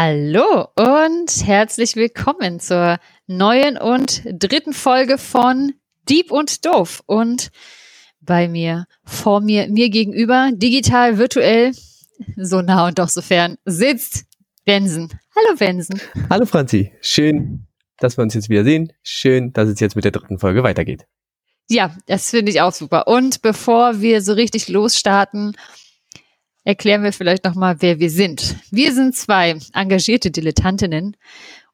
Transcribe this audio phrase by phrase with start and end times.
[0.00, 5.72] Hallo und herzlich willkommen zur neuen und dritten Folge von
[6.08, 7.02] Deep und Doof.
[7.06, 7.50] Und
[8.20, 11.72] bei mir, vor mir, mir gegenüber, digital, virtuell,
[12.36, 14.26] so nah und doch so fern, sitzt
[14.64, 15.08] Benson.
[15.34, 16.00] Hallo Benson.
[16.30, 16.92] Hallo Franzi.
[17.00, 17.66] Schön,
[17.98, 18.92] dass wir uns jetzt wieder sehen.
[19.02, 21.06] Schön, dass es jetzt mit der dritten Folge weitergeht.
[21.68, 23.08] Ja, das finde ich auch super.
[23.08, 25.56] Und bevor wir so richtig losstarten,
[26.68, 28.56] erklären wir vielleicht nochmal, wer wir sind.
[28.70, 31.16] Wir sind zwei engagierte Dilettantinnen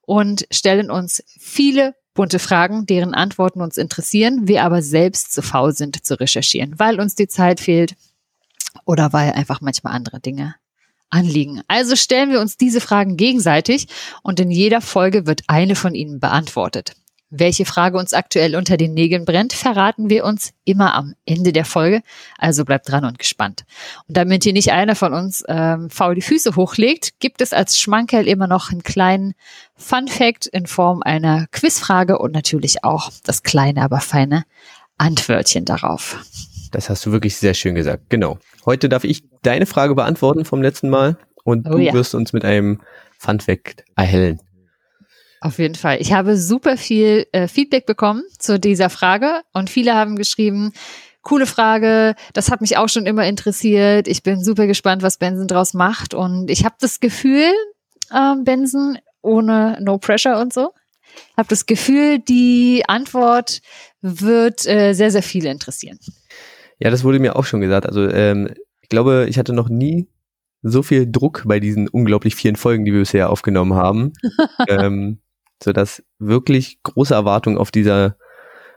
[0.02, 5.72] und stellen uns viele bunte Fragen, deren Antworten uns interessieren, wir aber selbst zu faul
[5.74, 7.96] sind zu recherchieren, weil uns die Zeit fehlt
[8.84, 10.54] oder weil einfach manchmal andere Dinge
[11.10, 11.62] anliegen.
[11.66, 13.88] Also stellen wir uns diese Fragen gegenseitig
[14.22, 16.94] und in jeder Folge wird eine von ihnen beantwortet.
[17.30, 21.64] Welche Frage uns aktuell unter den Nägeln brennt, verraten wir uns immer am Ende der
[21.64, 22.02] Folge.
[22.38, 23.64] Also bleibt dran und gespannt.
[24.06, 27.78] Und damit hier nicht einer von uns ähm, faul die Füße hochlegt, gibt es als
[27.78, 29.34] Schmankerl immer noch einen kleinen
[29.74, 34.44] Fun Fact in Form einer Quizfrage und natürlich auch das kleine, aber feine
[34.96, 36.24] Antwörtchen darauf.
[36.70, 38.10] Das hast du wirklich sehr schön gesagt.
[38.10, 38.38] Genau.
[38.64, 41.92] Heute darf ich deine Frage beantworten vom letzten Mal und oh, du ja.
[41.92, 42.80] wirst uns mit einem
[43.18, 44.40] Fun Fact erhellen.
[45.44, 45.98] Auf jeden Fall.
[46.00, 50.72] Ich habe super viel äh, Feedback bekommen zu dieser Frage und viele haben geschrieben,
[51.20, 54.08] coole Frage, das hat mich auch schon immer interessiert.
[54.08, 57.52] Ich bin super gespannt, was Benson draus macht und ich habe das Gefühl,
[58.10, 60.72] äh, Benson, ohne No Pressure und so,
[61.36, 63.60] habe das Gefühl, die Antwort
[64.00, 65.98] wird äh, sehr, sehr viele interessieren.
[66.78, 67.84] Ja, das wurde mir auch schon gesagt.
[67.84, 68.48] Also ähm,
[68.80, 70.08] ich glaube, ich hatte noch nie
[70.62, 74.14] so viel Druck bei diesen unglaublich vielen Folgen, die wir bisher aufgenommen haben.
[74.68, 75.18] ähm,
[75.64, 78.16] sodass wirklich große Erwartungen auf dieser,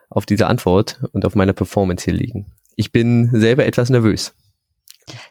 [0.09, 2.47] auf diese Antwort und auf meine Performance hier liegen.
[2.75, 4.33] Ich bin selber etwas nervös.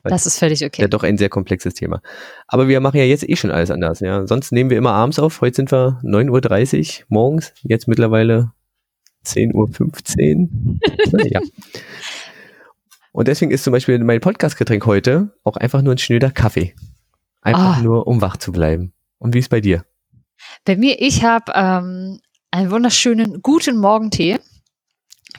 [0.05, 0.83] Das ist völlig okay.
[0.83, 2.01] Ja, doch ein sehr komplexes Thema.
[2.47, 4.27] Aber wir machen ja jetzt eh schon alles anders, ja.
[4.27, 5.41] Sonst nehmen wir immer abends auf.
[5.41, 8.53] Heute sind wir 9.30 Uhr morgens, jetzt mittlerweile
[9.27, 10.49] 10.15
[11.13, 11.27] Uhr.
[11.27, 11.41] ja.
[13.13, 16.75] Und deswegen ist zum Beispiel mein Podcast-Getränk heute auch einfach nur ein schnöder Kaffee.
[17.41, 17.83] Einfach oh.
[17.83, 18.93] nur, um wach zu bleiben.
[19.19, 19.87] Und wie ist bei dir?
[20.65, 22.21] Bei mir, ich habe ähm,
[22.51, 24.39] einen wunderschönen guten Morgentee.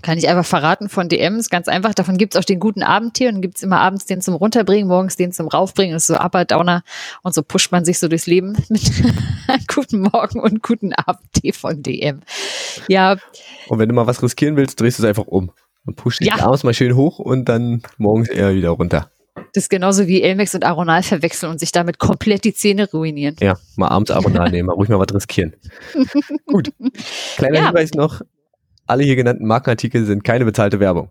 [0.03, 1.95] Kann ich einfach verraten von DM, ist ganz einfach.
[1.95, 5.15] Davon gibt's auch den guten Abendtee und dann gibt's immer abends den zum Runterbringen, morgens
[5.15, 5.93] den zum Raufbringen.
[5.93, 6.83] Das ist so Upper Downer
[7.23, 8.91] und so pusht man sich so durchs Leben mit
[9.73, 12.21] guten Morgen und guten Abendtee von DM.
[12.87, 13.17] Ja.
[13.67, 15.51] Und wenn du mal was riskieren willst, drehst du es einfach um
[15.85, 16.39] und pusht dich ja.
[16.39, 19.09] abends mal schön hoch und dann morgens eher wieder runter.
[19.57, 23.35] Das ist genauso wie Elmex und Aronal verwechseln und sich damit komplett die Zähne ruinieren.
[23.39, 25.55] Ja, mal abends Aronal nehmen, mal ruhig mal was riskieren.
[26.45, 26.71] Gut.
[27.37, 27.65] Kleiner ja.
[27.65, 28.21] Hinweis noch,
[28.85, 31.09] alle hier genannten Markenartikel sind keine bezahlte Werbung.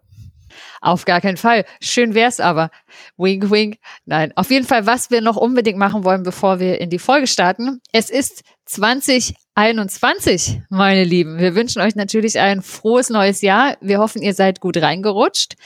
[0.81, 1.65] Auf gar keinen Fall.
[1.81, 2.71] Schön wär's aber.
[3.17, 3.79] Wink, wink.
[4.05, 4.33] Nein.
[4.37, 7.81] Auf jeden Fall, was wir noch unbedingt machen wollen, bevor wir in die Folge starten.
[7.91, 11.41] Es ist 2021, meine Lieben.
[11.41, 13.77] Wir wünschen euch natürlich ein frohes neues Jahr.
[13.81, 15.57] Wir hoffen, ihr seid gut reingerutscht.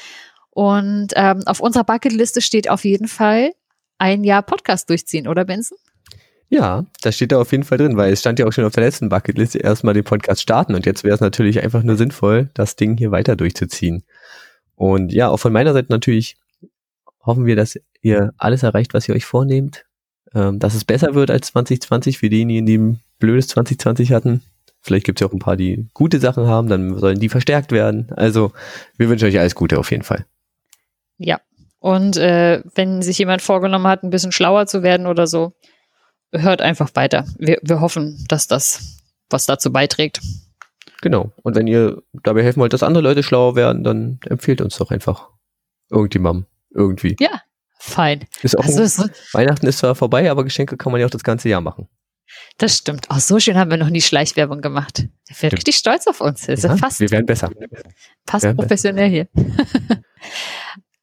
[0.51, 3.53] Und ähm, auf unserer Bucketliste steht auf jeden Fall
[3.99, 5.79] ein Jahr Podcast durchziehen, oder Benson?
[6.49, 8.73] Ja, das steht da auf jeden Fall drin, weil es stand ja auch schon auf
[8.73, 12.51] der letzten Bucketliste erstmal den Podcast starten und jetzt wäre es natürlich einfach nur sinnvoll,
[12.55, 14.03] das Ding hier weiter durchzuziehen.
[14.75, 16.39] Und ja, auch von meiner Seite natürlich
[17.21, 19.85] hoffen wir, dass ihr alles erreicht, was ihr euch vornehmt,
[20.35, 24.43] ähm, dass es besser wird als 2020 für diejenigen, die ein blödes 2020 hatten.
[24.81, 27.71] Vielleicht gibt es ja auch ein paar, die gute Sachen haben, dann sollen die verstärkt
[27.71, 28.09] werden.
[28.17, 28.53] Also
[28.97, 30.25] wir wünschen euch alles Gute auf jeden Fall.
[31.21, 31.41] Ja.
[31.79, 35.53] Und äh, wenn sich jemand vorgenommen hat, ein bisschen schlauer zu werden oder so,
[36.33, 37.27] hört einfach weiter.
[37.39, 38.99] Wir, wir hoffen, dass das
[39.29, 40.21] was dazu beiträgt.
[41.03, 41.33] Genau.
[41.43, 44.91] Und wenn ihr dabei helfen wollt, dass andere Leute schlauer werden, dann empfehlt uns doch
[44.91, 45.29] einfach
[45.91, 47.17] irgendjemandem irgendwie.
[47.21, 47.43] Ja,
[47.79, 48.27] fein.
[48.43, 51.25] Ist auch also, ist Weihnachten ist zwar vorbei, aber Geschenke kann man ja auch das
[51.25, 51.89] ganze Jahr machen.
[52.59, 53.11] Das stimmt.
[53.11, 55.09] Auch so schön haben wir noch nie Schleichwerbung gemacht.
[55.29, 56.47] Ich bin richtig stolz auf uns.
[56.47, 57.51] Ja, wir werden besser.
[58.27, 59.29] Fast werden professionell besser.
[59.35, 60.03] hier.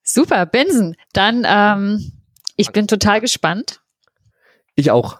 [0.07, 0.95] Super, Benson.
[1.11, 2.13] Dann, ähm,
[2.55, 3.81] ich bin total gespannt.
[4.75, 5.19] Ich auch.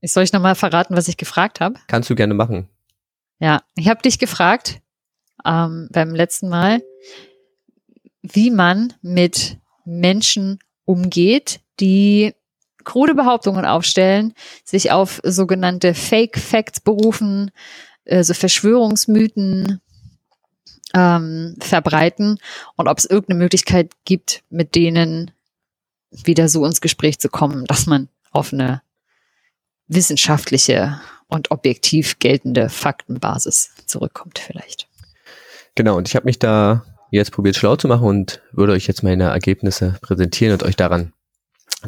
[0.00, 1.78] Ich soll ich nochmal verraten, was ich gefragt habe?
[1.88, 2.68] Kannst du gerne machen.
[3.38, 4.80] Ja, ich habe dich gefragt
[5.44, 6.82] ähm, beim letzten Mal,
[8.22, 12.34] wie man mit Menschen umgeht, die
[12.84, 14.32] krude Behauptungen aufstellen,
[14.64, 17.50] sich auf sogenannte Fake Facts berufen,
[18.04, 19.82] äh, so Verschwörungsmythen
[20.94, 22.38] ähm, verbreiten
[22.76, 25.30] und ob es irgendeine Möglichkeit gibt, mit denen
[26.10, 28.82] wieder so ins Gespräch zu kommen, dass man auf eine
[29.88, 34.88] wissenschaftliche und objektiv geltende Faktenbasis zurückkommt vielleicht.
[35.74, 39.02] Genau, und ich habe mich da jetzt probiert schlau zu machen und würde euch jetzt
[39.02, 41.12] meine Ergebnisse präsentieren und euch daran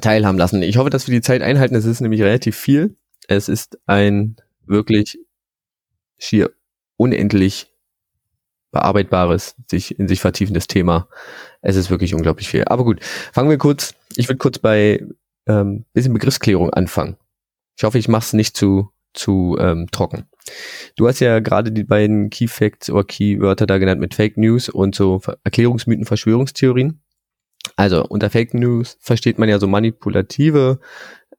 [0.00, 0.62] teilhaben lassen.
[0.62, 1.74] Ich hoffe, dass wir die Zeit einhalten.
[1.74, 2.96] Es ist nämlich relativ viel.
[3.28, 4.36] Es ist ein
[4.66, 5.18] wirklich
[6.18, 6.50] schier
[6.96, 7.69] unendlich
[8.72, 11.08] bearbeitbares, sich in sich vertiefendes Thema.
[11.62, 12.64] Es ist wirklich unglaublich viel.
[12.66, 13.02] Aber gut,
[13.32, 13.94] fangen wir kurz.
[14.16, 15.04] Ich würde kurz bei
[15.46, 17.16] ähm, bisschen Begriffsklärung anfangen.
[17.76, 20.28] Ich hoffe, ich mache es nicht zu zu ähm, trocken.
[20.96, 24.68] Du hast ja gerade die beiden Key Facts oder Keywörter da genannt mit Fake News
[24.68, 27.00] und so Erklärungsmythen, Verschwörungstheorien.
[27.76, 30.80] Also unter Fake News versteht man ja so manipulative,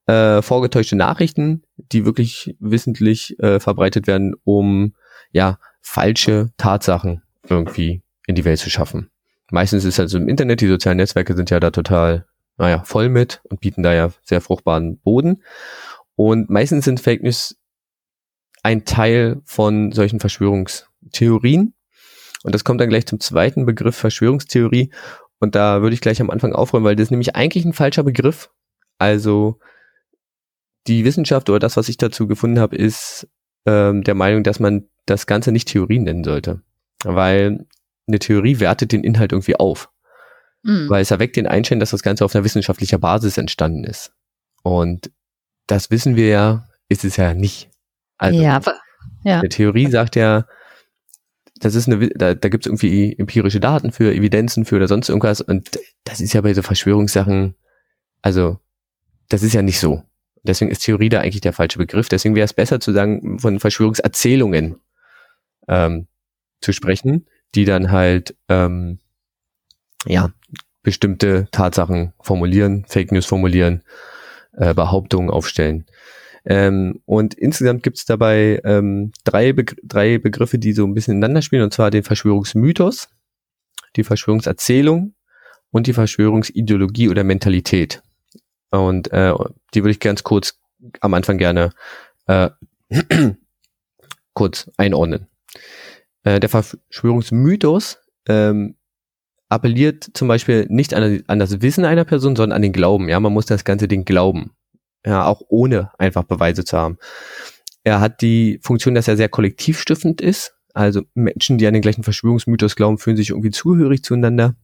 [0.06, 4.94] äh, vorgetäuschte Nachrichten, die wirklich wissentlich äh, verbreitet werden, um
[5.32, 9.10] ja falsche Tatsachen irgendwie in die Welt zu schaffen.
[9.50, 12.26] Meistens ist also im Internet, die sozialen Netzwerke sind ja da total,
[12.58, 15.44] naja, voll mit und bieten da ja sehr fruchtbaren Boden.
[16.16, 17.58] Und meistens sind Fake News
[18.64, 21.74] ein Teil von solchen Verschwörungstheorien.
[22.44, 24.92] Und das kommt dann gleich zum zweiten Begriff Verschwörungstheorie.
[25.40, 28.04] Und da würde ich gleich am Anfang aufräumen, weil das ist nämlich eigentlich ein falscher
[28.04, 28.52] Begriff.
[29.00, 29.60] Also
[30.88, 33.28] die Wissenschaft oder das, was ich dazu gefunden habe, ist
[33.66, 36.62] ähm, der Meinung, dass man das Ganze nicht Theorien nennen sollte.
[37.04, 37.66] Weil
[38.08, 39.90] eine Theorie wertet den Inhalt irgendwie auf.
[40.64, 40.90] Mhm.
[40.90, 44.14] Weil es erweckt den Einschein, dass das Ganze auf einer wissenschaftlicher Basis entstanden ist.
[44.64, 45.12] Und
[45.68, 47.70] das wissen wir ja, ist es ja nicht.
[48.18, 48.62] Also, ja,
[49.24, 49.40] ja.
[49.40, 50.46] Eine Theorie sagt ja,
[51.56, 55.10] das ist eine, da, da gibt es irgendwie empirische Daten für, Evidenzen für oder sonst
[55.10, 55.42] irgendwas.
[55.42, 57.56] Und das ist ja bei so Verschwörungssachen,
[58.22, 58.60] also,
[59.30, 60.04] das ist ja nicht so.
[60.44, 62.10] Deswegen ist Theorie da eigentlich der falsche Begriff.
[62.10, 64.80] Deswegen wäre es besser zu sagen, von Verschwörungserzählungen
[65.68, 66.08] ähm,
[66.62, 69.00] zu sprechen, die dann halt ähm,
[70.06, 70.32] ja
[70.84, 73.84] bestimmte Tatsachen formulieren, Fake News formulieren,
[74.54, 75.86] äh, Behauptungen aufstellen.
[76.44, 81.18] Ähm, und insgesamt gibt es dabei ähm, drei, Begr drei Begriffe, die so ein bisschen
[81.18, 83.10] ineinander spielen, und zwar den Verschwörungsmythos,
[83.96, 85.14] die Verschwörungserzählung
[85.70, 88.02] und die Verschwörungsideologie oder Mentalität.
[88.72, 89.34] Und äh,
[89.74, 90.60] die würde ich ganz kurz
[91.00, 91.72] am Anfang gerne
[92.26, 92.50] äh,
[94.34, 95.28] kurz einordnen.
[96.24, 98.76] Äh, der Verschwörungsmythos ähm,
[99.50, 103.10] appelliert zum Beispiel nicht an, an das Wissen einer Person, sondern an den Glauben.
[103.10, 104.52] Ja, man muss das ganze Ding glauben.
[105.06, 106.98] Ja, auch ohne einfach Beweise zu haben.
[107.84, 110.54] Er hat die Funktion, dass er sehr kollektivstiftend ist.
[110.74, 114.56] Also Menschen, die an den gleichen Verschwörungsmythos glauben, fühlen sich irgendwie zugehörig zueinander.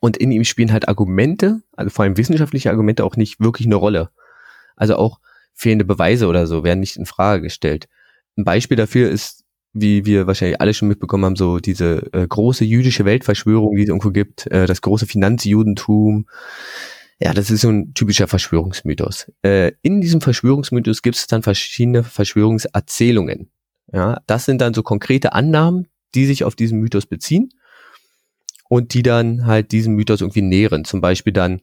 [0.00, 3.76] Und in ihm spielen halt Argumente, also vor allem wissenschaftliche Argumente, auch nicht wirklich eine
[3.76, 4.10] Rolle.
[4.74, 5.20] Also auch
[5.54, 7.88] fehlende Beweise oder so werden nicht in Frage gestellt.
[8.36, 9.41] Ein Beispiel dafür ist,
[9.72, 13.88] wie wir wahrscheinlich alle schon mitbekommen haben, so diese äh, große jüdische Weltverschwörung, die es
[13.88, 16.26] irgendwo gibt, äh, das große Finanzjudentum,
[17.18, 19.30] ja, das ist so ein typischer Verschwörungsmythos.
[19.42, 23.48] Äh, in diesem Verschwörungsmythos gibt es dann verschiedene Verschwörungserzählungen.
[23.92, 27.50] Ja, das sind dann so konkrete Annahmen, die sich auf diesen Mythos beziehen
[28.68, 30.84] und die dann halt diesen Mythos irgendwie nähren.
[30.84, 31.60] Zum Beispiel dann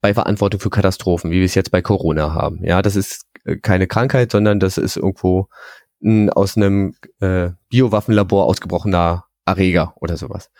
[0.00, 2.62] bei Verantwortung für Katastrophen, wie wir es jetzt bei Corona haben.
[2.62, 5.48] Ja, das ist äh, keine Krankheit, sondern das ist irgendwo
[6.02, 10.50] ein aus einem äh, Biowaffenlabor ausgebrochener Erreger oder sowas.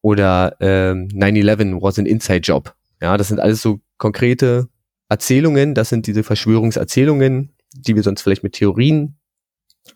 [0.00, 2.74] Oder ähm, 9-11 was an Inside Job.
[3.00, 4.68] Ja, das sind alles so konkrete
[5.08, 9.18] Erzählungen, das sind diese Verschwörungserzählungen, die wir sonst vielleicht mit Theorien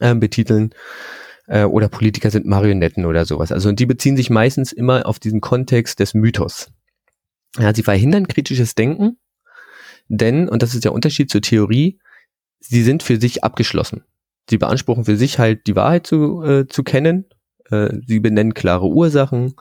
[0.01, 0.75] äh, betiteln.
[1.47, 3.53] Äh, oder Politiker sind Marionetten oder sowas.
[3.53, 6.71] Also und die beziehen sich meistens immer auf diesen Kontext des Mythos.
[7.59, 9.19] Ja, sie verhindern kritisches Denken,
[10.09, 11.99] denn, und das ist der Unterschied zur Theorie,
[12.61, 14.05] sie sind für sich abgeschlossen.
[14.49, 17.27] Sie beanspruchen für sich halt die Wahrheit zu, äh, zu kennen.
[17.71, 19.55] Äh, sie benennen klare Ursachen.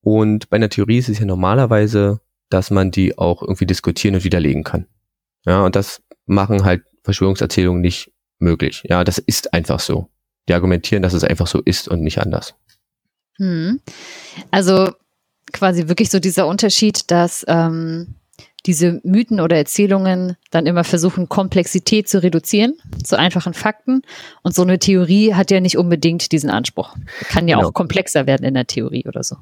[0.00, 4.24] Und bei einer Theorie ist es ja normalerweise dass man die auch irgendwie diskutieren und
[4.24, 4.86] widerlegen kann.
[5.46, 8.82] Ja, und das machen halt Verschwörungserzählungen nicht möglich.
[8.84, 10.10] Ja, das ist einfach so.
[10.48, 12.54] Die argumentieren, dass es einfach so ist und nicht anders.
[13.36, 13.80] Hm.
[14.50, 14.90] Also
[15.52, 18.16] quasi wirklich so dieser Unterschied, dass ähm,
[18.66, 22.74] diese Mythen oder Erzählungen dann immer versuchen, Komplexität zu reduzieren
[23.04, 24.02] zu einfachen Fakten.
[24.42, 26.96] Und so eine Theorie hat ja nicht unbedingt diesen Anspruch.
[27.28, 27.68] Kann ja genau.
[27.68, 29.36] auch komplexer werden in der Theorie oder so.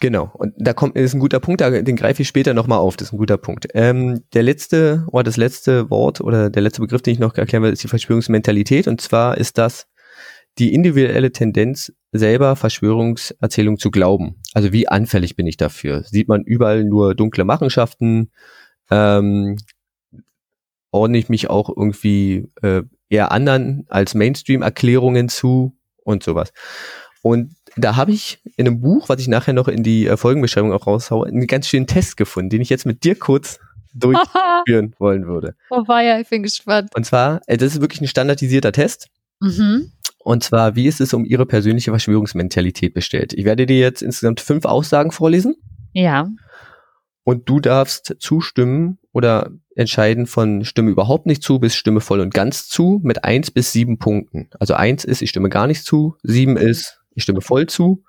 [0.00, 3.08] Genau, und da kommt ist ein guter Punkt, den greife ich später nochmal auf, das
[3.08, 3.68] ist ein guter Punkt.
[3.74, 7.62] Ähm, der letzte, oder das letzte Wort oder der letzte Begriff, den ich noch erklären
[7.62, 8.86] will, ist die Verschwörungsmentalität.
[8.86, 9.86] Und zwar ist das
[10.58, 14.36] die individuelle Tendenz, selber Verschwörungserzählung zu glauben.
[14.52, 16.04] Also wie anfällig bin ich dafür?
[16.04, 18.30] Sieht man überall nur dunkle Machenschaften?
[18.90, 19.56] Ähm,
[20.92, 26.52] ordne ich mich auch irgendwie äh, eher anderen als Mainstream-Erklärungen zu und sowas.
[27.22, 30.72] Und da habe ich in einem Buch, was ich nachher noch in die äh, Folgenbeschreibung
[30.72, 33.58] auch raushaue, einen ganz schönen Test gefunden, den ich jetzt mit dir kurz
[33.94, 35.56] durchführen wollen würde.
[35.70, 36.90] Oh war ja, ich bin gespannt.
[36.94, 39.08] Und zwar, äh, das ist wirklich ein standardisierter Test.
[39.40, 39.90] Mhm.
[40.24, 43.34] Und zwar, wie ist es um Ihre persönliche Verschwörungsmentalität bestellt?
[43.34, 45.54] Ich werde dir jetzt insgesamt fünf Aussagen vorlesen.
[45.92, 46.28] Ja.
[47.24, 52.32] Und du darfst zustimmen oder entscheiden von Stimme überhaupt nicht zu bis Stimme voll und
[52.32, 54.48] ganz zu mit eins bis sieben Punkten.
[54.58, 58.02] Also eins ist, ich stimme gar nicht zu, sieben ist, ich stimme voll zu,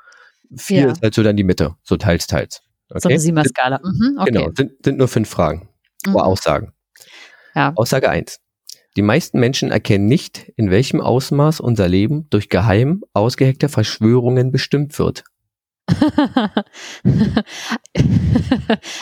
[0.55, 0.91] vier Ja.
[0.93, 2.61] ist halt so dann die Mitte, so teils, teils.
[2.89, 3.17] So eine Okay?
[3.17, 3.79] Siemer-Skala.
[3.83, 4.31] Mhm, okay.
[4.31, 5.67] Genau, sind, sind nur fünf Fragen
[6.05, 6.15] Mhm.
[6.15, 6.71] oder Aussagen.
[7.55, 7.73] Ja.
[7.75, 8.39] Aussage eins:
[8.97, 14.97] Die meisten Menschen erkennen nicht, in welchem Ausmaß unser Leben durch geheim ausgeheckte Verschwörungen bestimmt
[14.99, 15.23] wird.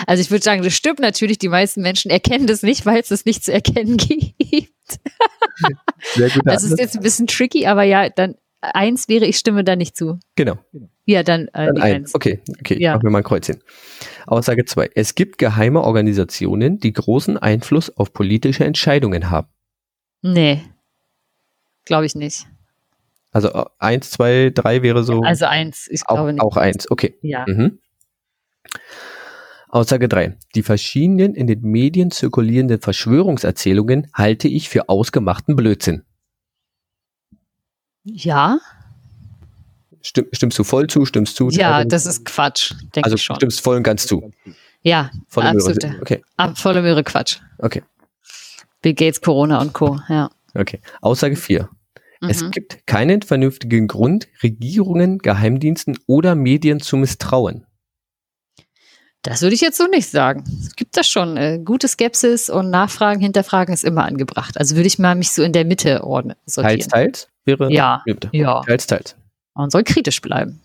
[0.07, 1.37] also ich würde sagen, das stimmt natürlich.
[1.37, 4.99] Die meisten Menschen erkennen das nicht, weil es das nicht zu erkennen gibt.
[6.13, 6.41] Sehr gut.
[6.45, 9.95] Das ist jetzt ein bisschen tricky, aber ja, dann eins wäre, ich stimme da nicht
[9.97, 10.19] zu.
[10.35, 10.57] genau.
[11.05, 11.95] Ja, dann, äh, Dann die ein.
[11.95, 12.15] eins.
[12.15, 12.93] Okay, okay, Ja.
[12.93, 13.59] machen wir mal ein Kreuz hin.
[14.25, 19.49] Aussage zwei: Es gibt geheime Organisationen, die großen Einfluss auf politische Entscheidungen haben.
[20.23, 20.63] Nee,
[21.85, 22.47] glaube ich nicht.
[23.31, 26.41] Also äh, eins, zwei, drei wäre so Also eins, ich auch, glaube nicht.
[26.41, 26.89] auch eins.
[26.89, 27.17] Okay.
[27.21, 27.45] Ja.
[27.47, 27.79] Mhm.
[29.69, 30.37] Aussage 3.
[30.55, 36.03] Die verschiedenen in den Medien zirkulierenden Verschwörungserzählungen halte ich für ausgemachten Blödsinn.
[38.03, 38.59] Ja,
[40.05, 41.05] Stimm, stimmst du voll zu?
[41.05, 41.49] Stimmst du?
[41.49, 43.37] ja, Also- das ist Quatsch, denke Also ich schon.
[43.37, 44.31] stimmst voll und ganz zu.
[44.81, 45.71] Ja, Volle Möhre.
[45.71, 46.01] absolut.
[46.01, 47.39] Okay, Ab, volle Möhre Quatsch.
[47.59, 47.83] okay,
[48.83, 49.99] Bill Gates, Corona und Co.
[50.09, 50.29] Ja.
[50.53, 50.79] okay.
[51.01, 51.67] Aussage 4.
[52.29, 52.51] Es Mhm.
[52.51, 57.65] gibt keinen vernünftigen Grund, Regierungen, Geheimdiensten oder Medien zu misstrauen.
[59.23, 60.43] Das würde ich jetzt so nicht sagen.
[60.61, 61.37] Es gibt das schon.
[61.37, 64.57] Äh, gute Skepsis und Nachfragen, Hinterfragen ist immer angebracht.
[64.57, 66.35] Also würde ich mal mich so in der Mitte ordnen.
[66.45, 66.79] Sortieren.
[66.81, 67.71] Teils, teils wäre.
[67.71, 68.61] Ja, ja.
[68.65, 69.15] Teils, teils.
[69.55, 70.61] Man soll kritisch bleiben.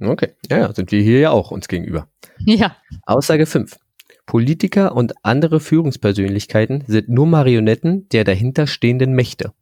[0.00, 2.08] Okay, ja, ja, sind wir hier ja auch uns gegenüber.
[2.40, 2.76] Ja.
[3.06, 3.78] Aussage 5.
[4.26, 9.52] Politiker und andere Führungspersönlichkeiten sind nur Marionetten der dahinterstehenden Mächte.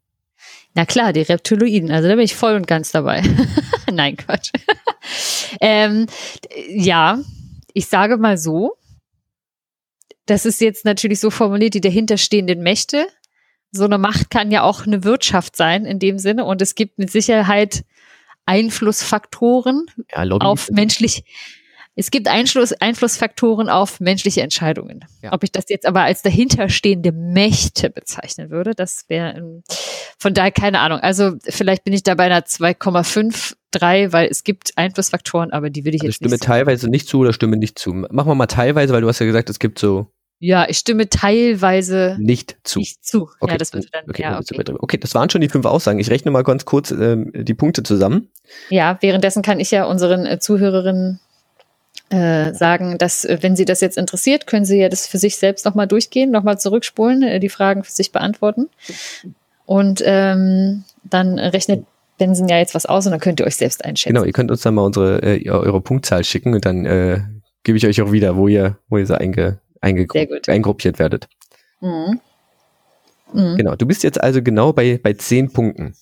[0.74, 1.90] Na klar, die Reptiloiden.
[1.90, 3.22] Also da bin ich voll und ganz dabei.
[3.92, 4.52] Nein, Quatsch.
[5.60, 6.06] ähm,
[6.68, 7.18] ja,
[7.74, 8.74] ich sage mal so.
[10.26, 13.06] Das ist jetzt natürlich so formuliert, die dahinterstehenden Mächte.
[13.70, 16.44] So eine Macht kann ja auch eine Wirtschaft sein in dem Sinne.
[16.44, 17.84] Und es gibt mit Sicherheit
[18.46, 21.24] Einflussfaktoren Ja, auf menschlich.
[21.94, 25.04] Es gibt Einfluss, Einflussfaktoren auf menschliche Entscheidungen.
[25.22, 25.32] Ja.
[25.32, 29.62] Ob ich das jetzt aber als dahinterstehende Mächte bezeichnen würde, das wäre ähm,
[30.18, 31.00] von daher keine Ahnung.
[31.00, 35.94] Also vielleicht bin ich da bei einer 2,53, weil es gibt Einflussfaktoren, aber die will
[35.94, 36.44] ich also jetzt stimme nicht.
[36.44, 37.92] teilweise nicht zu oder stimme nicht zu.
[37.92, 40.06] Machen wir mal teilweise, weil du hast ja gesagt, es gibt so
[40.38, 42.78] Ja, ich stimme teilweise nicht zu.
[42.78, 43.28] nicht zu.
[43.40, 44.74] Okay, ja, das wird dann, okay, ja, okay.
[44.78, 45.98] okay, das waren schon die fünf Aussagen.
[45.98, 48.30] Ich rechne mal ganz kurz ähm, die Punkte zusammen.
[48.70, 51.20] Ja, währenddessen kann ich ja unseren äh, Zuhörerinnen
[52.12, 55.36] äh, sagen, dass äh, wenn Sie das jetzt interessiert, können Sie ja das für sich
[55.36, 58.68] selbst nochmal durchgehen, nochmal zurückspulen, äh, die Fragen für sich beantworten.
[59.64, 61.86] Und ähm, dann rechnet
[62.18, 64.14] Benson ja jetzt was aus und dann könnt ihr euch selbst einschätzen.
[64.14, 67.20] Genau, ihr könnt uns dann mal unsere äh, eure Punktzahl schicken und dann äh,
[67.64, 71.28] gebe ich euch auch wieder, wo ihr wo ihr so einge, eingruppiert werdet.
[71.80, 72.20] Mhm.
[73.32, 73.56] Mhm.
[73.56, 75.94] Genau, du bist jetzt also genau bei bei zehn Punkten.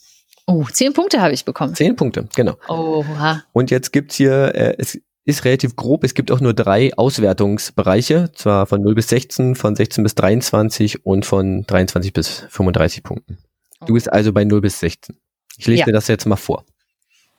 [0.46, 1.74] Oh, zehn Punkte habe ich bekommen.
[1.74, 2.56] Zehn Punkte, genau.
[2.68, 3.44] Oha.
[3.52, 8.30] Und jetzt gibt's hier, äh, es ist relativ grob, es gibt auch nur drei Auswertungsbereiche,
[8.34, 13.38] zwar von 0 bis 16, von 16 bis 23 und von 23 bis 35 Punkten.
[13.86, 15.16] Du bist also bei 0 bis 16.
[15.56, 15.84] Ich lese Ja.
[15.86, 16.64] dir das jetzt mal vor.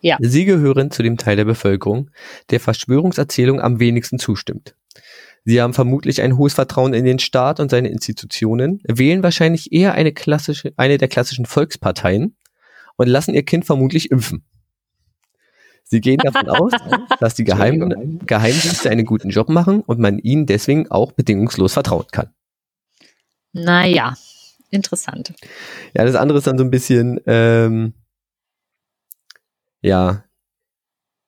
[0.02, 0.18] Ja.
[0.20, 2.10] Sie gehören zu dem Teil der Bevölkerung,
[2.50, 4.76] der Verschwörungserzählung am wenigsten zustimmt.
[5.44, 9.94] Sie haben vermutlich ein hohes Vertrauen in den Staat und seine Institutionen, wählen wahrscheinlich eher
[9.94, 12.36] eine klassische, eine der klassischen Volksparteien
[12.96, 14.44] und lassen ihr Kind vermutlich impfen.
[15.92, 16.72] Sie gehen davon aus,
[17.20, 22.06] dass die Geheim Geheimdienste einen guten Job machen und man ihnen deswegen auch bedingungslos vertrauen
[22.14, 22.30] kann.
[23.52, 24.16] Naja,
[24.70, 25.34] interessant.
[25.94, 27.94] Ja, das andere ist dann so ein bisschen, ähm,
[29.82, 30.24] ja,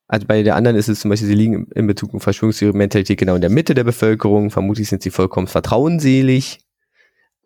[0.07, 3.35] also bei der anderen ist es zum Beispiel, sie liegen in Bezug auf Verschwörungsmentalität genau
[3.35, 4.49] in der Mitte der Bevölkerung.
[4.49, 6.59] Vermutlich sind sie vollkommen vertrauensselig.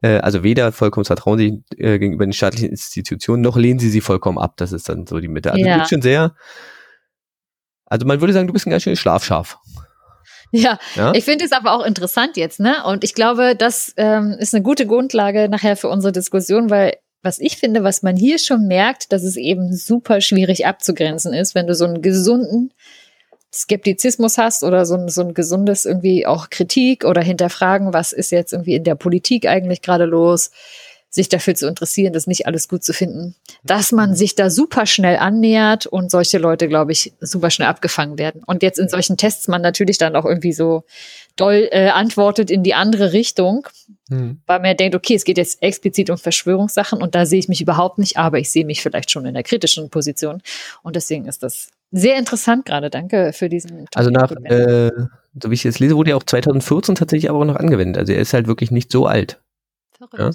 [0.01, 4.37] Äh, also weder vollkommen vertrauensselig äh, gegenüber den staatlichen Institutionen, noch lehnen sie sie vollkommen
[4.37, 4.53] ab.
[4.57, 5.51] Das ist dann so die Mitte.
[5.51, 5.87] Also Ja.
[5.87, 6.35] schon sehr,
[7.87, 9.57] also man würde sagen, du bist ein ganz schönes Schlafschaf.
[10.51, 11.13] Ja, Ja?
[11.13, 12.83] ich finde es aber auch interessant jetzt, ne?
[12.85, 17.39] Und ich glaube, das ähm, ist eine gute Grundlage nachher für unsere Diskussion, weil was
[17.39, 21.67] ich finde, was man hier schon merkt, dass es eben super schwierig abzugrenzen ist, wenn
[21.67, 22.71] du so einen gesunden
[23.53, 28.31] Skeptizismus hast oder so ein, so ein gesundes irgendwie auch Kritik oder hinterfragen, was ist
[28.31, 30.51] jetzt irgendwie in der Politik eigentlich gerade los,
[31.17, 34.85] sich dafür zu interessieren, das nicht alles gut zu finden, dass man sich da super
[34.85, 38.43] schnell annähert und solche Leute, glaube ich, super schnell abgefangen werden.
[38.45, 40.83] Und jetzt in solchen Tests man natürlich dann auch irgendwie so
[41.35, 43.67] doll äh, antwortet in die andere Richtung,
[44.09, 44.39] Hm.
[44.45, 47.59] weil man denkt, okay, es geht jetzt explizit um Verschwörungssachen und da sehe ich mich
[47.59, 50.41] überhaupt nicht, aber ich sehe mich vielleicht schon in der kritischen Position.
[50.81, 53.85] Und deswegen ist das Sehr interessant gerade, danke für diesen.
[53.95, 54.91] Also nach, äh,
[55.41, 57.97] so wie ich jetzt lese, wurde er auch 2014 tatsächlich aber auch noch angewendet.
[57.97, 59.41] Also er ist halt wirklich nicht so alt.
[60.17, 60.31] Ja?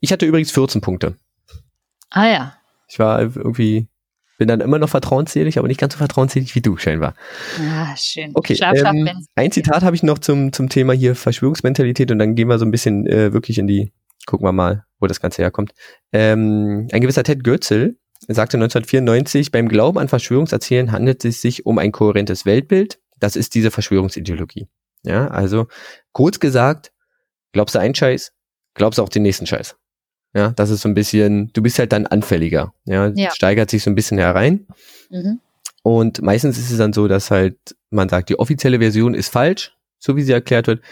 [0.00, 1.16] Ich hatte übrigens 14 Punkte.
[2.10, 2.56] Ah ja.
[2.88, 3.88] Ich war irgendwie,
[4.38, 7.14] bin dann immer noch vertrauensselig, aber nicht ganz so vertrauensselig wie du scheinbar.
[7.60, 8.30] Ah, schön.
[8.34, 12.18] Okay, schlaf, schlaf, ähm, ein Zitat habe ich noch zum, zum Thema hier Verschwörungsmentalität und
[12.18, 13.92] dann gehen wir so ein bisschen äh, wirklich in die,
[14.26, 15.72] gucken wir mal, wo das Ganze herkommt.
[16.12, 17.98] Ähm, ein gewisser Ted Götzel
[18.28, 22.98] sagte 1994, beim Glauben an Verschwörungserzählen handelt es sich um ein kohärentes Weltbild.
[23.18, 24.68] Das ist diese Verschwörungsideologie.
[25.02, 25.68] Ja, also
[26.12, 26.92] kurz gesagt,
[27.52, 28.32] glaubst du einen Scheiß,
[28.74, 29.76] glaubst du auch den nächsten Scheiß.
[30.36, 32.74] Ja, das ist so ein bisschen, du bist halt dann anfälliger.
[32.84, 33.30] Ja, ja.
[33.30, 34.66] steigert sich so ein bisschen herein.
[35.08, 35.40] Mhm.
[35.82, 37.56] Und meistens ist es dann so, dass halt
[37.88, 40.82] man sagt, die offizielle Version ist falsch, so wie sie erklärt wird.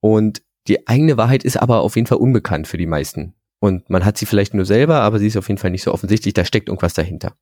[0.00, 3.34] Und die eigene Wahrheit ist aber auf jeden Fall unbekannt für die meisten.
[3.60, 5.92] Und man hat sie vielleicht nur selber, aber sie ist auf jeden Fall nicht so
[5.92, 7.34] offensichtlich, da steckt irgendwas dahinter.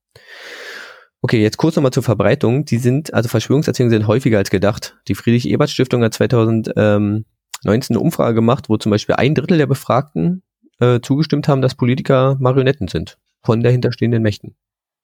[1.23, 2.67] Okay, jetzt kurz nochmal zur Verbreitung.
[2.67, 4.99] Die sind, also Verschwörungserzählungen sind häufiger als gedacht.
[5.09, 7.25] Die Friedrich-Ebert-Stiftung hat 2019
[7.65, 10.43] eine Umfrage gemacht, wo zum Beispiel ein Drittel der Befragten
[10.81, 14.57] äh, zugestimmt haben, dass Politiker Marionetten sind von dahinterstehenden Mächten.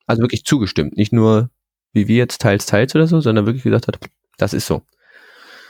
[0.07, 1.51] Also wirklich zugestimmt, nicht nur
[1.93, 3.99] wie wir jetzt teils, teils oder so, sondern wirklich gesagt hat,
[4.39, 4.83] das ist so.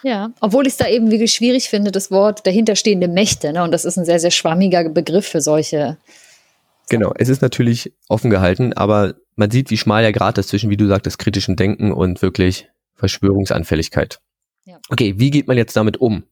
[0.03, 3.53] Ja, obwohl ich es da eben wirklich schwierig finde, das Wort dahinterstehende Mächte.
[3.53, 3.63] Ne?
[3.63, 5.97] Und das ist ein sehr, sehr schwammiger Begriff für solche.
[6.89, 10.71] Genau, es ist natürlich offen gehalten, aber man sieht, wie schmal der Grad ist zwischen,
[10.71, 14.21] wie du sagtest, kritischem Denken und wirklich Verschwörungsanfälligkeit.
[14.65, 14.79] Ja.
[14.89, 16.25] Okay, wie geht man jetzt damit um?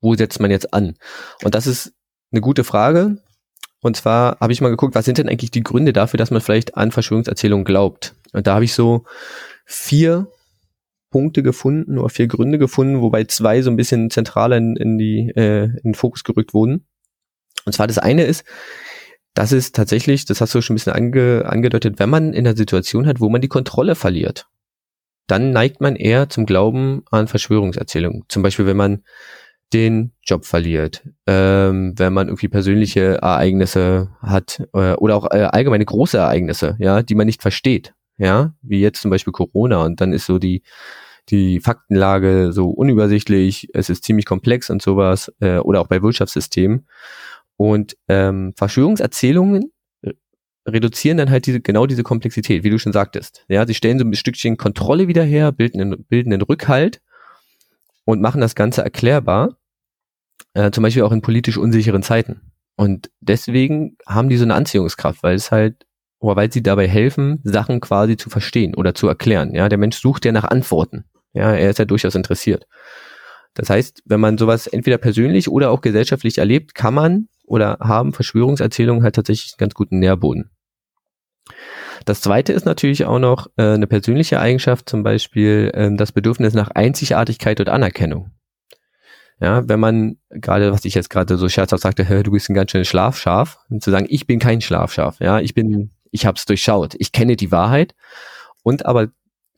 [0.00, 0.96] Wo setzt man jetzt an?
[1.44, 1.92] Und das ist
[2.30, 3.18] eine gute Frage.
[3.80, 6.40] Und zwar habe ich mal geguckt, was sind denn eigentlich die Gründe dafür, dass man
[6.40, 8.14] vielleicht an Verschwörungserzählungen glaubt?
[8.32, 9.04] Und da habe ich so
[9.64, 10.26] vier
[11.10, 15.32] Punkte gefunden oder vier Gründe gefunden, wobei zwei so ein bisschen zentraler in, in, die,
[15.36, 16.86] äh, in den Fokus gerückt wurden.
[17.64, 18.44] Und zwar das eine ist,
[19.34, 22.56] das ist tatsächlich, das hast du schon ein bisschen ange, angedeutet, wenn man in einer
[22.56, 24.48] Situation hat, wo man die Kontrolle verliert,
[25.28, 28.24] dann neigt man eher zum Glauben an Verschwörungserzählungen.
[28.28, 29.04] Zum Beispiel, wenn man
[29.72, 35.84] den Job verliert, ähm, wenn man irgendwie persönliche Ereignisse hat äh, oder auch äh, allgemeine
[35.84, 39.84] große Ereignisse, ja, die man nicht versteht ja, wie jetzt zum Beispiel Corona.
[39.84, 40.62] Und dann ist so die
[41.30, 46.86] die Faktenlage so unübersichtlich, es ist ziemlich komplex und sowas äh, oder auch bei Wirtschaftssystemen.
[47.56, 50.12] Und ähm, Verschwörungserzählungen äh,
[50.66, 53.44] reduzieren dann halt diese genau diese Komplexität, wie du schon sagtest.
[53.48, 57.02] Ja, sie stellen so ein Stückchen Kontrolle wieder her, bilden bilden einen Rückhalt
[58.08, 59.58] und machen das Ganze erklärbar,
[60.54, 62.40] äh, zum Beispiel auch in politisch unsicheren Zeiten.
[62.74, 65.84] Und deswegen haben die so eine Anziehungskraft, weil es halt
[66.18, 69.52] oder weil sie dabei helfen, Sachen quasi zu verstehen oder zu erklären.
[69.54, 71.04] Ja, der Mensch sucht ja nach Antworten.
[71.34, 72.66] Ja, er ist ja durchaus interessiert.
[73.52, 78.14] Das heißt, wenn man sowas entweder persönlich oder auch gesellschaftlich erlebt, kann man oder haben
[78.14, 80.50] Verschwörungserzählungen halt tatsächlich einen ganz guten Nährboden.
[82.04, 86.54] Das zweite ist natürlich auch noch äh, eine persönliche Eigenschaft, zum Beispiel äh, das Bedürfnis
[86.54, 88.30] nach Einzigartigkeit und Anerkennung.
[89.40, 92.72] Ja, wenn man gerade, was ich jetzt gerade so scherzhaft sagte, du bist ein ganz
[92.72, 96.46] schönes Schlafschaf, und zu sagen, ich bin kein Schlafschaf, ja, ich bin ich habe es
[96.46, 97.94] durchschaut, ich kenne die Wahrheit
[98.62, 99.08] und aber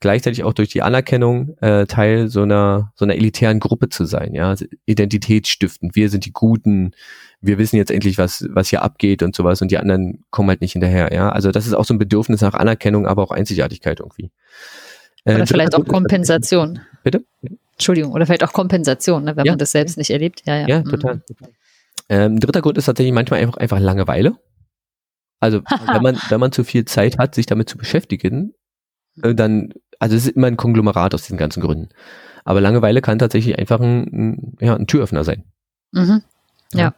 [0.01, 4.33] gleichzeitig auch durch die Anerkennung äh, Teil so einer so einer elitären Gruppe zu sein,
[4.33, 5.95] ja, also identitätsstiftend.
[5.95, 6.91] Wir sind die Guten,
[7.39, 10.61] wir wissen jetzt endlich, was was hier abgeht und sowas und die anderen kommen halt
[10.61, 11.29] nicht hinterher, ja.
[11.29, 14.31] Also das ist auch so ein Bedürfnis nach Anerkennung, aber auch Einzigartigkeit irgendwie.
[15.23, 16.79] Äh, oder vielleicht auch Kompensation.
[17.03, 17.23] Bitte?
[17.73, 19.53] Entschuldigung, oder vielleicht auch Kompensation, ne, wenn ja.
[19.53, 20.43] man das selbst nicht erlebt.
[20.45, 20.67] Ja, ja.
[20.67, 21.15] Ja, total.
[21.15, 21.47] Mhm.
[22.09, 24.35] Ähm, dritter Grund ist tatsächlich manchmal einfach, einfach Langeweile.
[25.39, 25.61] Also
[25.91, 28.53] wenn man, wenn man zu viel Zeit hat, sich damit zu beschäftigen,
[29.23, 31.89] äh, dann, also es ist immer ein Konglomerat aus diesen ganzen Gründen.
[32.43, 35.43] Aber Langeweile kann tatsächlich einfach ein, ein ja, ein Türöffner sein.
[35.91, 36.23] Mhm.
[36.73, 36.79] Ja.
[36.79, 36.93] ja.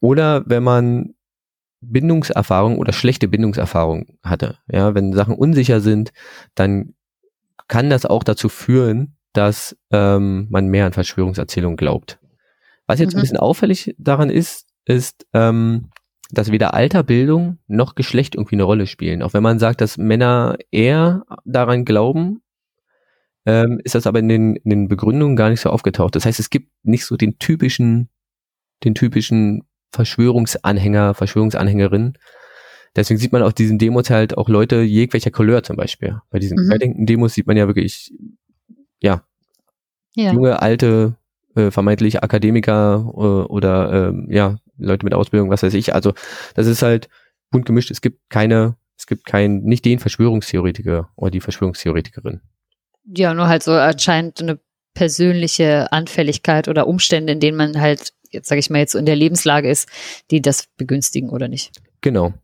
[0.00, 1.14] Oder wenn man
[1.82, 4.56] Bindungserfahrung oder schlechte Bindungserfahrung hatte.
[4.68, 6.12] Ja, wenn Sachen unsicher sind,
[6.54, 6.94] dann
[7.68, 12.18] kann das auch dazu führen, dass ähm, man mehr an Verschwörungserzählungen glaubt.
[12.86, 13.18] Was jetzt mhm.
[13.18, 15.90] ein bisschen auffällig daran ist, ist, ähm,
[16.30, 19.22] dass weder Alter, Bildung noch Geschlecht irgendwie eine Rolle spielen.
[19.22, 22.42] Auch wenn man sagt, dass Männer eher daran glauben,
[23.46, 26.14] ähm, ist das aber in den, in den Begründungen gar nicht so aufgetaucht.
[26.14, 28.08] Das heißt, es gibt nicht so den typischen,
[28.84, 32.14] den typischen Verschwörungsanhänger, Verschwörungsanhängerin.
[32.96, 36.20] Deswegen sieht man auf diesen Demos halt auch Leute jegwelcher Couleur zum Beispiel.
[36.30, 37.06] Bei diesen mhm.
[37.06, 38.12] Demos sieht man ja wirklich,
[39.00, 39.24] ja,
[40.14, 40.32] ja.
[40.32, 41.16] junge, alte,
[41.54, 45.94] äh, vermeintlich Akademiker äh, oder äh, ja, Leute mit Ausbildung, was weiß ich.
[45.94, 46.12] Also
[46.54, 47.08] das ist halt
[47.50, 47.90] bunt gemischt.
[47.90, 52.40] Es gibt keine, es gibt keinen, nicht den Verschwörungstheoretiker oder die Verschwörungstheoretikerin.
[53.04, 54.58] Ja, nur halt so anscheinend eine
[54.94, 59.06] persönliche Anfälligkeit oder Umstände, in denen man halt, jetzt sage ich mal, jetzt so in
[59.06, 59.88] der Lebenslage ist,
[60.30, 61.72] die das begünstigen oder nicht.
[62.00, 62.34] Genau.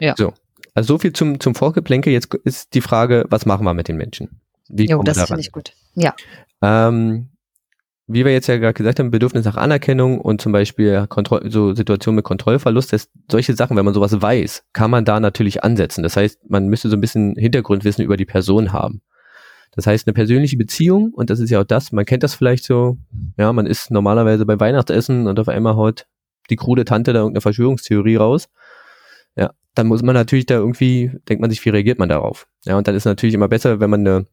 [0.00, 0.14] Ja.
[0.16, 0.32] So.
[0.74, 2.12] Also so viel zum, zum Vorgeplänkel.
[2.12, 4.40] Jetzt ist die Frage, was machen wir mit den Menschen?
[4.68, 5.72] Wie jo, das finde ich gut.
[5.94, 6.14] Ja.
[6.62, 7.28] Ähm,
[8.12, 11.74] wie wir jetzt ja gerade gesagt haben, Bedürfnis nach Anerkennung und zum Beispiel Kontroll so
[11.74, 16.02] Situationen mit Kontrollverlust, das, solche Sachen, wenn man sowas weiß, kann man da natürlich ansetzen.
[16.02, 19.02] Das heißt, man müsste so ein bisschen Hintergrundwissen über die Person haben.
[19.74, 22.64] Das heißt, eine persönliche Beziehung, und das ist ja auch das, man kennt das vielleicht
[22.64, 22.98] so,
[23.38, 26.06] ja, man ist normalerweise beim Weihnachtsessen und auf einmal haut
[26.50, 28.48] die krude Tante da irgendeine Verschwörungstheorie raus.
[29.34, 32.46] Ja, dann muss man natürlich da irgendwie, denkt man sich, wie reagiert man darauf?
[32.66, 34.26] Ja, und dann ist natürlich immer besser, wenn man eine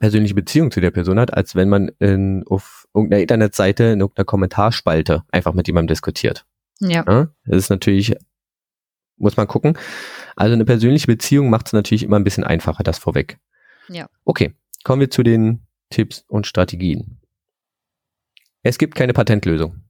[0.00, 4.26] persönliche Beziehung zu der Person hat, als wenn man in, auf irgendeiner Internetseite, in irgendeiner
[4.26, 6.44] Kommentarspalte einfach mit jemandem diskutiert.
[6.80, 7.04] Ja.
[7.06, 8.14] ja das ist natürlich,
[9.16, 9.76] muss man gucken.
[10.36, 13.38] Also eine persönliche Beziehung macht es natürlich immer ein bisschen einfacher, das vorweg.
[13.88, 14.08] Ja.
[14.24, 17.20] Okay, kommen wir zu den Tipps und Strategien.
[18.62, 19.82] Es gibt keine Patentlösung.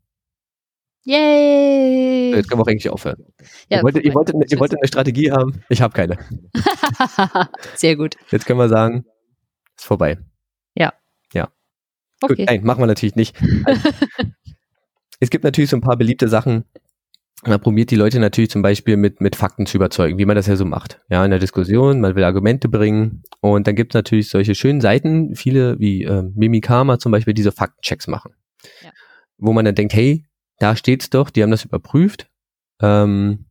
[1.03, 2.35] Yay!
[2.35, 3.25] Jetzt können wir auch eigentlich aufhören.
[3.71, 6.19] Ja, ihr, wolltet, ihr, wolltet, ihr wolltet eine Strategie haben, ich habe keine.
[7.75, 8.17] Sehr gut.
[8.31, 9.07] Jetzt können wir sagen,
[9.79, 10.19] ist vorbei.
[10.75, 10.93] Ja.
[11.33, 11.49] Ja.
[12.21, 12.35] Okay.
[12.35, 13.37] Gut, nein, machen wir natürlich nicht.
[15.21, 16.65] Es gibt natürlich so ein paar beliebte Sachen,
[17.45, 20.49] man probiert die Leute natürlich zum Beispiel mit, mit Fakten zu überzeugen, wie man das
[20.49, 21.01] ja so macht.
[21.09, 24.81] Ja, in der Diskussion, man will Argumente bringen und dann gibt es natürlich solche schönen
[24.81, 28.35] Seiten, viele wie äh, Mimikama zum Beispiel, diese Faktenchecks machen.
[28.83, 28.91] Ja.
[29.37, 30.25] Wo man dann denkt, hey,
[30.59, 32.29] da steht's doch, die haben das überprüft,
[32.83, 33.47] ähm,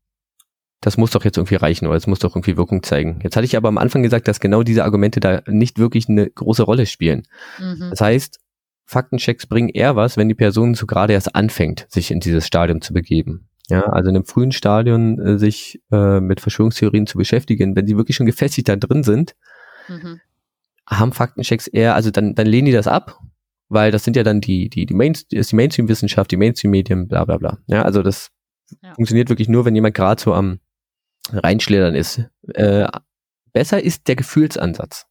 [0.82, 3.20] das muss doch jetzt irgendwie reichen oder es muss doch irgendwie Wirkung zeigen.
[3.24, 6.30] Jetzt hatte ich aber am Anfang gesagt, dass genau diese Argumente da nicht wirklich eine
[6.30, 7.24] große Rolle spielen.
[7.60, 7.88] Mhm.
[7.90, 8.40] Das heißt,
[8.86, 12.82] Faktenchecks bringen eher was, wenn die Person so gerade erst anfängt, sich in dieses Stadium
[12.82, 13.50] zu begeben.
[13.70, 17.98] Ja, also in einem frühen Stadion äh, sich äh, mit Verschwörungstheorien zu beschäftigen, wenn die
[17.98, 19.36] wirklich schon gefestigt da drin sind,
[19.90, 20.22] mhm.
[20.88, 23.20] haben Faktenchecks eher, also dann, dann lehnen die das ab,
[23.68, 27.26] weil das sind ja dann die, die, die, Main, ist die Mainstream-Wissenschaft, die Mainstream-Medien, bla
[27.26, 27.58] bla bla.
[27.68, 28.30] Ja, also das
[28.82, 28.94] ja.
[28.94, 30.60] funktioniert wirklich nur, wenn jemand gerade so am
[31.34, 32.22] Reinschlittern ist.
[32.54, 32.88] Äh,
[33.54, 35.06] besser ist der Gefühlsansatz.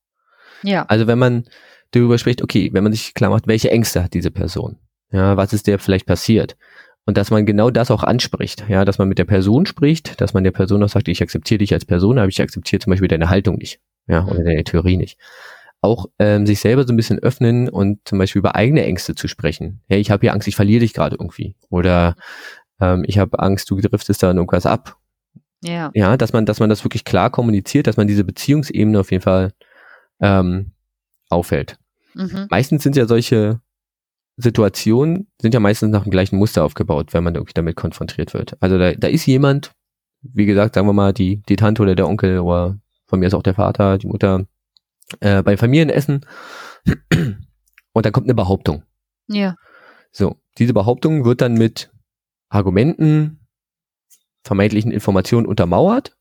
[0.62, 0.84] Ja.
[0.86, 1.44] Also wenn man
[1.90, 4.78] darüber spricht, okay, wenn man sich klar macht, welche Ängste hat diese Person?
[5.10, 6.56] Ja, was ist der vielleicht passiert?
[7.04, 10.34] Und dass man genau das auch anspricht, ja, dass man mit der Person spricht, dass
[10.34, 13.08] man der Person auch sagt, ich akzeptiere dich als Person, aber ich akzeptiere zum Beispiel
[13.08, 14.44] deine Haltung nicht, ja, oder mhm.
[14.44, 15.16] deine Theorie nicht.
[15.80, 19.28] Auch ähm, sich selber so ein bisschen öffnen und zum Beispiel über eigene Ängste zu
[19.28, 19.82] sprechen.
[19.88, 21.54] Hey, ich habe hier Angst, ich verliere dich gerade irgendwie.
[21.68, 22.16] Oder
[22.80, 24.96] ähm, ich habe Angst, du driftest da irgendwas ab.
[25.66, 25.90] Ja.
[25.94, 29.22] Ja, dass man, dass man das wirklich klar kommuniziert, dass man diese Beziehungsebene auf jeden
[29.22, 29.52] Fall
[30.20, 30.72] ähm,
[31.28, 31.78] aufhält.
[32.14, 32.46] Mhm.
[32.50, 33.60] Meistens sind ja solche
[34.36, 38.56] Situationen sind ja meistens nach dem gleichen Muster aufgebaut, wenn man irgendwie damit konfrontiert wird.
[38.60, 39.72] Also da, da ist jemand,
[40.20, 43.34] wie gesagt, sagen wir mal, die, die Tante oder der Onkel oder von mir ist
[43.34, 44.46] auch der Vater, die Mutter,
[45.20, 46.26] äh, beim Familienessen
[47.92, 48.82] und dann kommt eine Behauptung.
[49.28, 49.56] Ja.
[50.12, 51.90] So, diese Behauptung wird dann mit
[52.48, 53.45] Argumenten,
[54.46, 56.16] vermeintlichen Informationen untermauert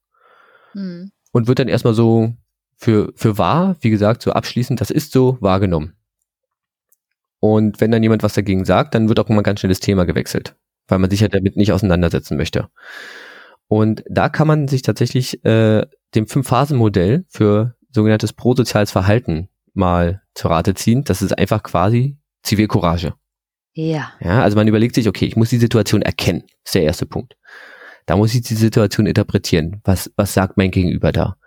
[0.73, 1.11] hm.
[1.31, 2.33] und wird dann erstmal so
[2.77, 5.93] für, für wahr, wie gesagt, so abschließend, das ist so wahrgenommen.
[7.39, 10.05] Und wenn dann jemand was dagegen sagt, dann wird auch immer ganz schnell das Thema
[10.05, 10.55] gewechselt,
[10.87, 12.69] weil man sich ja damit nicht auseinandersetzen möchte.
[13.67, 15.85] Und da kann man sich tatsächlich äh,
[16.15, 21.03] dem Fünf-Phasen-Modell für sogenanntes prosoziales Verhalten mal zur Rate ziehen.
[21.03, 23.13] Das ist einfach quasi Zivilcourage.
[23.73, 24.13] Ja.
[24.21, 26.43] Ja, also man überlegt sich, okay, ich muss die Situation erkennen.
[26.63, 27.35] Das ist der erste Punkt.
[28.05, 29.81] Da muss ich die Situation interpretieren.
[29.83, 31.37] Was, was sagt mein Gegenüber da?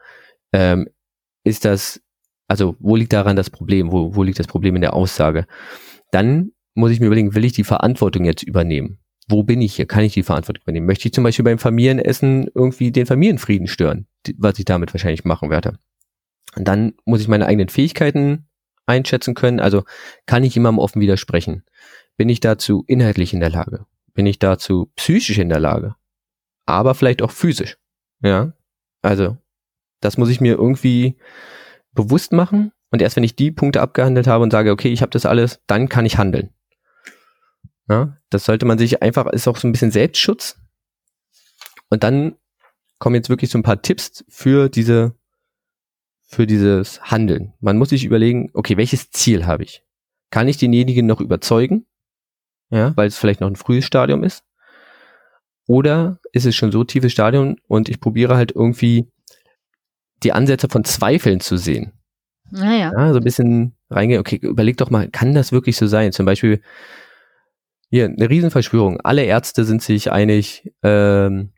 [0.52, 0.88] Ähm,
[1.44, 2.00] ist das,
[2.48, 3.92] also wo liegt daran das Problem?
[3.92, 5.46] Wo, wo liegt das Problem in der Aussage?
[6.10, 8.98] dann muss ich mir überlegen, will ich die Verantwortung jetzt übernehmen?
[9.28, 9.86] Wo bin ich hier?
[9.86, 10.86] Kann ich die Verantwortung übernehmen?
[10.86, 15.50] Möchte ich zum Beispiel beim Familienessen irgendwie den Familienfrieden stören, was ich damit wahrscheinlich machen
[15.50, 15.78] werde?
[16.56, 18.48] Und dann muss ich meine eigenen Fähigkeiten
[18.86, 19.60] einschätzen können.
[19.60, 19.84] Also
[20.24, 21.64] kann ich jemandem offen widersprechen?
[22.16, 23.84] Bin ich dazu inhaltlich in der Lage?
[24.14, 25.94] Bin ich dazu psychisch in der Lage?
[26.68, 27.78] Aber vielleicht auch physisch.
[28.20, 28.52] Ja.
[29.00, 29.38] Also,
[30.00, 31.16] das muss ich mir irgendwie
[31.92, 35.10] bewusst machen und erst wenn ich die Punkte abgehandelt habe und sage, okay, ich habe
[35.10, 36.50] das alles, dann kann ich handeln.
[37.88, 40.60] Ja, das sollte man sich einfach, ist auch so ein bisschen Selbstschutz.
[41.88, 42.36] Und dann
[42.98, 45.14] kommen jetzt wirklich so ein paar Tipps für diese,
[46.20, 47.54] für dieses Handeln.
[47.60, 49.82] Man muss sich überlegen, okay, welches Ziel habe ich?
[50.30, 51.86] Kann ich denjenigen noch überzeugen?
[52.68, 54.44] Ja, weil es vielleicht noch ein frühes Stadium ist?
[55.68, 59.06] Oder ist es schon so tiefes Stadium und ich probiere halt irgendwie
[60.22, 61.92] die Ansätze von Zweifeln zu sehen?
[62.50, 62.90] Naja.
[62.96, 66.12] Ja, so ein bisschen reingehen, okay, überleg doch mal, kann das wirklich so sein?
[66.12, 66.62] Zum Beispiel,
[67.90, 69.00] hier, eine Riesenverschwörung.
[69.02, 71.50] Alle Ärzte sind sich einig, ähm,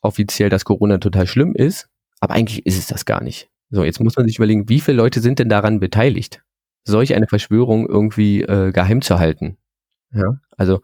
[0.00, 3.50] offiziell, dass Corona total schlimm ist, aber eigentlich ist es das gar nicht.
[3.68, 6.42] So, jetzt muss man sich überlegen, wie viele Leute sind denn daran beteiligt,
[6.84, 9.58] solch eine Verschwörung irgendwie äh, geheim zu halten?
[10.10, 10.80] Ja, also,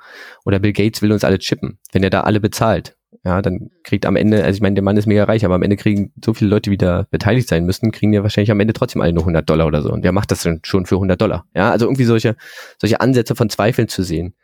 [0.46, 2.96] oder Bill Gates will uns alle chippen, wenn er da alle bezahlt.
[3.24, 5.62] Ja, dann kriegt am Ende, also ich meine, der Mann ist mega reich, aber am
[5.62, 8.74] Ende kriegen so viele Leute, die da beteiligt sein müssten, kriegen ja wahrscheinlich am Ende
[8.74, 9.90] trotzdem alle nur 100 Dollar oder so.
[9.92, 11.46] Und wer macht das denn schon für 100 Dollar?
[11.54, 12.36] Ja, also irgendwie solche,
[12.78, 14.34] solche Ansätze von Zweifeln zu sehen.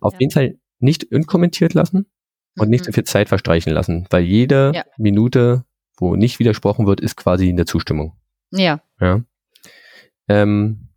[0.00, 0.18] Auf Ja.
[0.20, 2.06] jeden Fall nicht unkommentiert lassen
[2.56, 2.86] und nicht Mhm.
[2.86, 4.84] so viel Zeit verstreichen lassen, weil jede Ja.
[4.96, 5.64] Minute,
[5.98, 8.16] wo nicht widersprochen wird, ist quasi eine Zustimmung.
[8.52, 8.80] Ja.
[9.00, 9.22] Ja.
[10.28, 10.88] Ähm,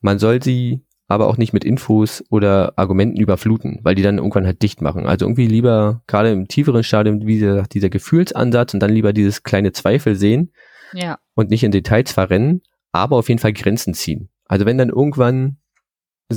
[0.00, 4.46] man soll sie aber auch nicht mit Infos oder Argumenten überfluten, weil die dann irgendwann
[4.46, 5.06] halt dicht machen.
[5.06, 9.42] Also irgendwie lieber, gerade im tieferen Stadium, wie gesagt, dieser Gefühlsansatz und dann lieber dieses
[9.42, 10.52] kleine Zweifel sehen
[10.92, 11.18] Ja.
[11.34, 12.62] und nicht in Details verrennen,
[12.92, 14.30] aber auf jeden Fall Grenzen ziehen.
[14.46, 15.58] Also wenn dann irgendwann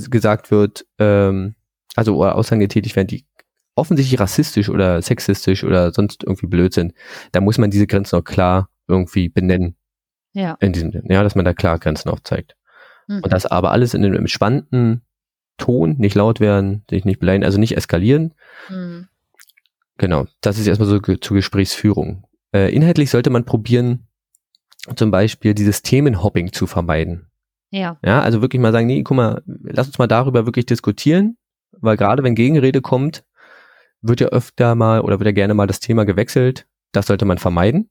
[0.09, 1.55] gesagt wird, ähm,
[1.95, 3.25] also oder Aussagen getätigt werden, die
[3.75, 6.93] offensichtlich rassistisch oder sexistisch oder sonst irgendwie blöd sind,
[7.31, 9.75] da muss man diese Grenzen auch klar irgendwie benennen
[10.33, 10.57] Ja.
[10.59, 12.56] in diesem ja, dass man da klar Grenzen aufzeigt.
[13.07, 13.21] Mhm.
[13.23, 15.01] Und das aber alles in einem entspannten
[15.57, 18.33] Ton, nicht laut werden, sich nicht beleidigen, also nicht eskalieren.
[18.69, 19.07] Mhm.
[19.97, 22.25] Genau, das ist erstmal so ge zur Gesprächsführung.
[22.53, 24.07] Äh, inhaltlich sollte man probieren,
[24.95, 27.27] zum Beispiel dieses Themenhopping zu vermeiden.
[27.71, 27.97] Ja.
[28.03, 31.37] Ja, also wirklich mal sagen, nee, guck mal, lass uns mal darüber wirklich diskutieren,
[31.71, 33.25] weil gerade wenn Gegenrede kommt,
[34.01, 36.67] wird ja öfter mal oder wird ja gerne mal das Thema gewechselt.
[36.91, 37.89] Das sollte man vermeiden.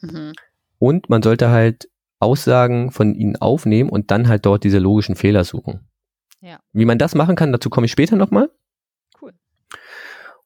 [0.00, 0.32] Mhm.
[0.78, 1.88] Und man sollte halt
[2.22, 5.80] Aussagen von ihnen aufnehmen und dann halt dort diese logischen Fehler suchen.
[6.40, 6.60] Ja.
[6.72, 8.50] Wie man das machen kann, dazu komme ich später nochmal.
[9.20, 9.32] Cool.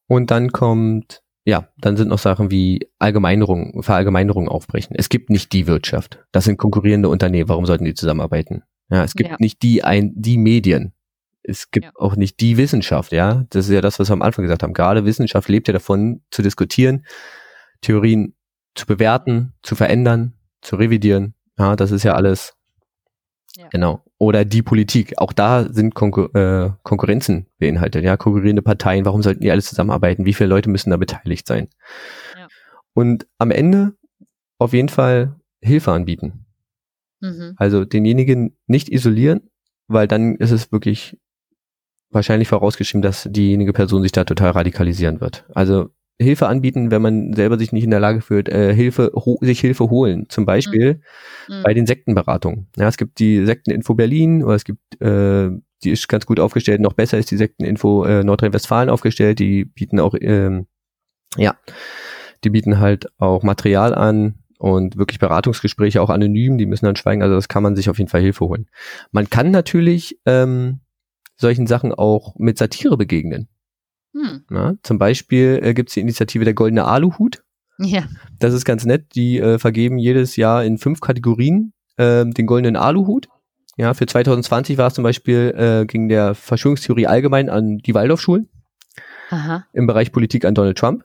[0.06, 4.94] Und dann kommt, ja, dann sind noch Sachen wie Allgemeinerung, Verallgemeinerung aufbrechen.
[4.98, 6.24] Es gibt nicht die Wirtschaft.
[6.32, 7.48] Das sind konkurrierende Unternehmen.
[7.48, 8.62] Warum sollten die zusammenarbeiten?
[8.90, 9.36] Ja, es gibt Ja.
[9.40, 10.92] nicht die ein, die Medien.
[11.42, 11.92] Es gibt Ja.
[11.94, 13.44] auch nicht die Wissenschaft, ja.
[13.50, 14.74] Das ist ja das, was wir am Anfang gesagt haben.
[14.74, 17.06] Gerade Wissenschaft lebt ja davon, zu diskutieren,
[17.80, 18.34] Theorien
[18.74, 21.34] zu bewerten, zu verändern, zu revidieren.
[21.58, 22.54] Ja, das ist ja alles.
[23.56, 23.68] Ja.
[23.68, 24.02] Genau.
[24.18, 25.14] Oder die Politik.
[25.18, 28.04] Auch da sind Konkur äh, Konkurrenzen beinhaltet.
[28.04, 29.04] Ja, konkurrierende Parteien.
[29.04, 30.26] Warum sollten die alle zusammenarbeiten?
[30.26, 31.68] Wie viele Leute müssen da beteiligt sein?
[32.36, 32.48] Ja.
[32.92, 33.94] Und am Ende
[34.58, 36.46] auf jeden Fall Hilfe anbieten.
[37.20, 37.54] Mhm.
[37.56, 39.50] Also denjenigen nicht isolieren,
[39.88, 41.18] weil dann ist es wirklich
[42.10, 45.44] wahrscheinlich vorausgeschrieben, dass diejenige Person sich da total radikalisieren wird.
[45.54, 49.60] Also Hilfe anbieten, wenn man selber sich nicht in der Lage fühlt, äh, Hilfe, sich
[49.60, 50.26] Hilfe holen.
[50.28, 51.00] Zum Beispiel
[51.48, 51.62] Mhm.
[51.62, 52.68] bei den Sektenberatungen.
[52.76, 55.50] Ja, es gibt die Sekteninfo Berlin oder es gibt, äh,
[55.84, 56.80] die ist ganz gut aufgestellt.
[56.80, 59.38] Noch besser ist die Sekteninfo äh, Nordrhein-Westfalen aufgestellt.
[59.38, 60.66] Die bieten auch, ähm,
[61.36, 61.54] ja,
[62.44, 66.56] die bieten halt auch Material an und wirklich Beratungsgespräche auch anonym.
[66.56, 67.22] Die müssen dann schweigen.
[67.22, 68.68] Also das kann man sich auf jeden Fall Hilfe holen.
[69.12, 70.80] Man kann natürlich ähm,
[71.36, 73.48] solchen Sachen auch mit Satire begegnen.
[74.18, 74.44] Hm.
[74.50, 77.42] Ja, zum Beispiel äh, gibt es die Initiative der Goldene Aluhut.
[77.78, 78.04] Ja.
[78.38, 79.14] Das ist ganz nett.
[79.14, 83.28] Die äh, vergeben jedes Jahr in fünf Kategorien ähm, den goldenen Aluhut.
[83.76, 88.48] Ja, für 2020 war es zum Beispiel äh, ging der Verschwörungstheorie allgemein an die Waldorfschulen,
[89.30, 89.66] Aha.
[89.74, 91.04] im Bereich Politik an Donald Trump,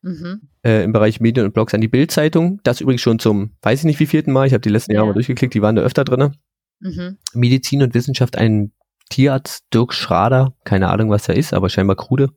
[0.00, 0.48] Mhm.
[0.64, 2.60] äh, im Bereich Medien und Blogs an die Bildzeitung.
[2.64, 4.46] Das übrigens schon zum, weiß ich nicht wie vierten Mal.
[4.46, 5.10] Ich habe die letzten Jahre Ja.
[5.10, 5.54] mal durchgeklickt.
[5.54, 6.32] Die waren da öfter drinne.
[6.80, 7.18] Mhm.
[7.34, 8.72] Medizin und Wissenschaft ein
[9.12, 12.30] Tierarzt Dirk Schrader, keine Ahnung was er ist, aber scheinbar krude.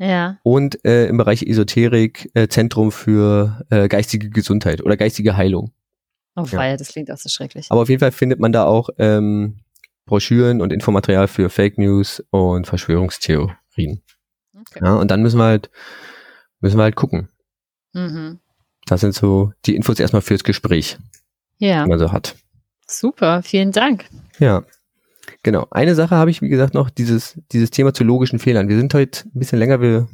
[0.00, 0.38] Ja.
[0.42, 5.72] Und äh, im Bereich Esoterik äh, Zentrum für äh, geistige Gesundheit oder geistige Heilung.
[6.36, 6.58] Oh, Ja.
[6.58, 7.66] weia, das klingt auch so schrecklich.
[7.70, 9.60] Aber auf jeden Fall findet man da auch ähm,
[10.06, 14.02] Broschüren und Infomaterial für Fake News und Verschwörungstheorien.
[14.60, 14.80] Okay.
[14.82, 15.70] Ja, und dann müssen wir halt,
[16.60, 17.28] müssen wir halt gucken.
[17.92, 18.38] Mhm.
[18.86, 20.98] Das sind so die Infos erstmal fürs Gespräch,
[21.58, 22.36] Ja, die man so hat.
[22.86, 24.06] super, vielen Dank.
[24.38, 24.62] Ja.
[25.42, 25.66] Genau.
[25.70, 28.68] Eine Sache habe ich, wie gesagt, noch, dieses, dieses Thema zu logischen Fehlern.
[28.68, 30.08] Wir sind heute ein bisschen länger, wir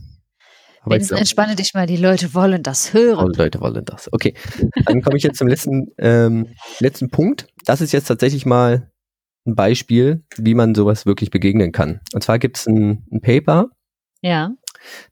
[0.91, 3.17] ich glaub, entspanne dich mal, die Leute wollen das hören.
[3.19, 4.13] tausend Leute wollen das.
[4.13, 4.35] Okay.
[4.85, 6.49] Dann komme ich jetzt zum letzten, ähm,
[6.79, 7.47] letzten Punkt.
[7.65, 8.91] Das ist jetzt tatsächlich mal
[9.47, 12.01] ein Beispiel, wie man sowas wirklich begegnen kann.
[12.13, 13.69] Und zwar gibt es ein, ein Paper,
[14.21, 14.53] Ja.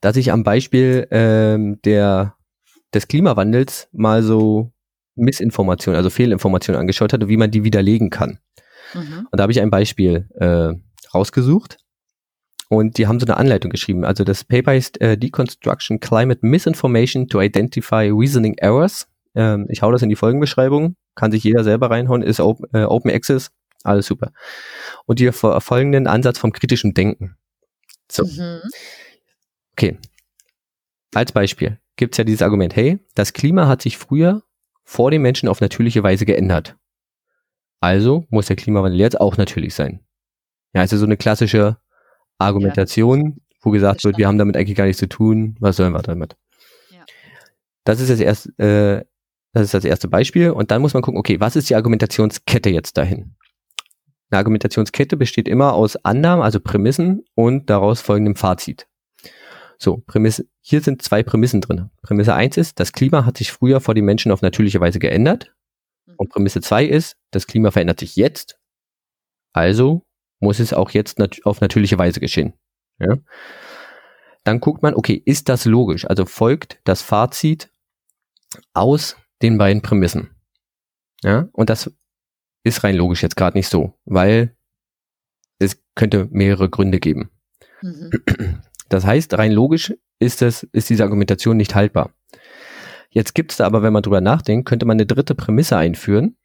[0.00, 2.34] das sich am Beispiel ähm, der,
[2.92, 4.72] des Klimawandels mal so
[5.14, 8.38] Missinformationen, also Fehlinformationen angeschaut hat und wie man die widerlegen kann.
[8.94, 9.28] Mhm.
[9.30, 10.72] Und da habe ich ein Beispiel äh,
[11.14, 11.78] rausgesucht.
[12.68, 14.04] Und die haben so eine Anleitung geschrieben.
[14.04, 19.08] Also das Paper ist äh, Deconstruction Climate Misinformation to Identify Reasoning Errors.
[19.34, 20.96] Ähm, ich hau das in die Folgenbeschreibung.
[21.14, 22.22] Kann sich jeder selber reinhauen.
[22.22, 23.50] Ist open, äh, open Access.
[23.84, 24.32] Alles super.
[25.04, 27.36] Und die fol- folgenden Ansatz vom kritischen Denken.
[28.10, 28.24] So.
[28.24, 28.60] Mhm.
[29.72, 29.98] Okay.
[31.14, 34.42] Als Beispiel gibt's ja dieses Argument, hey, das Klima hat sich früher
[34.82, 36.76] vor den Menschen auf natürliche Weise geändert.
[37.82, 39.98] Also muss der Klimawandel jetzt auch natürlich sein.
[40.72, 41.78] Ja, also so eine klassische
[42.38, 46.00] Argumentation, wo gesagt wird, wir haben damit eigentlich gar nichts zu tun, was sollen wir
[46.00, 46.36] damit?
[46.90, 47.04] Ja.
[47.82, 49.04] Das ist das erste, äh,
[49.52, 52.70] das ist das erste Beispiel und dann muss man gucken, okay, was ist die Argumentationskette
[52.70, 53.34] jetzt dahin?
[54.30, 58.86] Eine Argumentationskette besteht immer aus Annahmen, also Prämissen und daraus folgendem Fazit.
[59.76, 61.90] So, Prämisse, hier sind zwei Prämissen drin.
[62.02, 65.52] Prämisse eins ist, das Klima hat sich früher vor den Menschen auf natürliche Weise geändert.
[66.22, 68.56] Und Prämisse zwei ist, das Klima verändert sich jetzt.
[69.52, 70.06] Also
[70.38, 72.52] muss es auch jetzt nat auf natürliche Weise geschehen.
[73.00, 73.16] Ja?
[74.44, 76.04] Dann guckt man, okay, ist das logisch?
[76.04, 77.72] Also folgt das Fazit
[78.72, 80.30] aus den beiden Prämissen.
[81.24, 81.92] Ja, und das
[82.62, 84.56] ist rein logisch jetzt gerade nicht so, weil
[85.58, 87.32] es könnte mehrere Gründe geben.
[87.80, 88.62] Mhm.
[88.88, 92.14] Das heißt, rein logisch ist es, ist diese Argumentation nicht haltbar.
[93.12, 96.36] Jetzt gibt es da aber, wenn man drüber nachdenkt, könnte man eine dritte Prämisse einführen,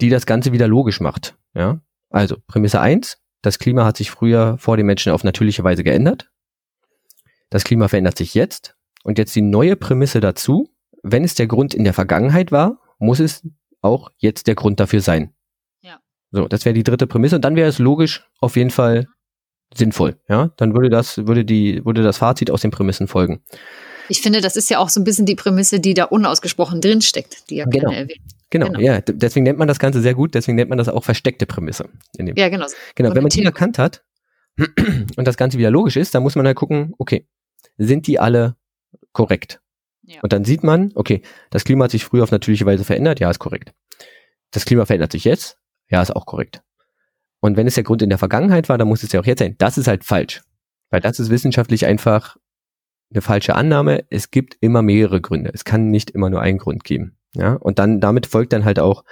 [0.00, 1.38] die das Ganze wieder logisch macht.
[1.54, 5.84] Ja, also Prämisse eins: das Klima hat sich früher vor den Menschen auf natürliche Weise
[5.84, 6.30] geändert.
[7.50, 8.76] Das Klima verändert sich jetzt.
[9.04, 10.68] Und jetzt die neue Prämisse dazu,
[11.04, 13.46] wenn es der Grund in der Vergangenheit war, muss es
[13.80, 15.32] auch jetzt der Grund dafür sein.
[15.80, 16.00] Ja.
[16.32, 19.06] So, das wäre die dritte Prämisse und dann wäre es logisch auf jeden Fall
[19.72, 20.50] sinnvoll, ja?
[20.56, 23.44] Dann würde das würde die würde das Fazit aus den Prämissen folgen.
[24.08, 27.50] Ich finde, das ist ja auch so ein bisschen die Prämisse, die da unausgesprochen drinsteckt,
[27.50, 27.90] die ja genau.
[27.90, 28.20] erwähnt.
[28.50, 31.02] Genau, genau, ja, deswegen nennt man das Ganze sehr gut, deswegen nennt man das auch
[31.04, 31.88] versteckte Prämisse.
[32.16, 32.66] ja, genau.
[32.94, 34.04] Genau, wenn man die erkannt hat
[35.16, 37.26] und das Ganze wieder logisch ist, dann muss man halt gucken, okay,
[37.76, 38.56] sind die alle
[39.12, 39.60] korrekt?
[40.02, 40.20] Ja.
[40.22, 43.28] Und dann sieht man, okay, das Klima hat sich früher auf natürliche Weise verändert, ja,
[43.28, 43.74] ist korrekt.
[44.52, 45.58] Das Klima verändert sich jetzt,
[45.90, 46.62] ja, ist auch korrekt.
[47.40, 49.40] Und wenn es der Grund in der Vergangenheit war, dann muss es ja auch jetzt
[49.40, 49.56] sein.
[49.58, 50.42] Das ist halt falsch.
[50.90, 52.36] Weil das ist wissenschaftlich einfach
[53.10, 54.04] eine falsche Annahme.
[54.10, 55.50] Es gibt immer mehrere Gründe.
[55.52, 57.16] Es kann nicht immer nur einen Grund geben.
[57.34, 59.04] Ja, und dann, damit folgt dann halt auch,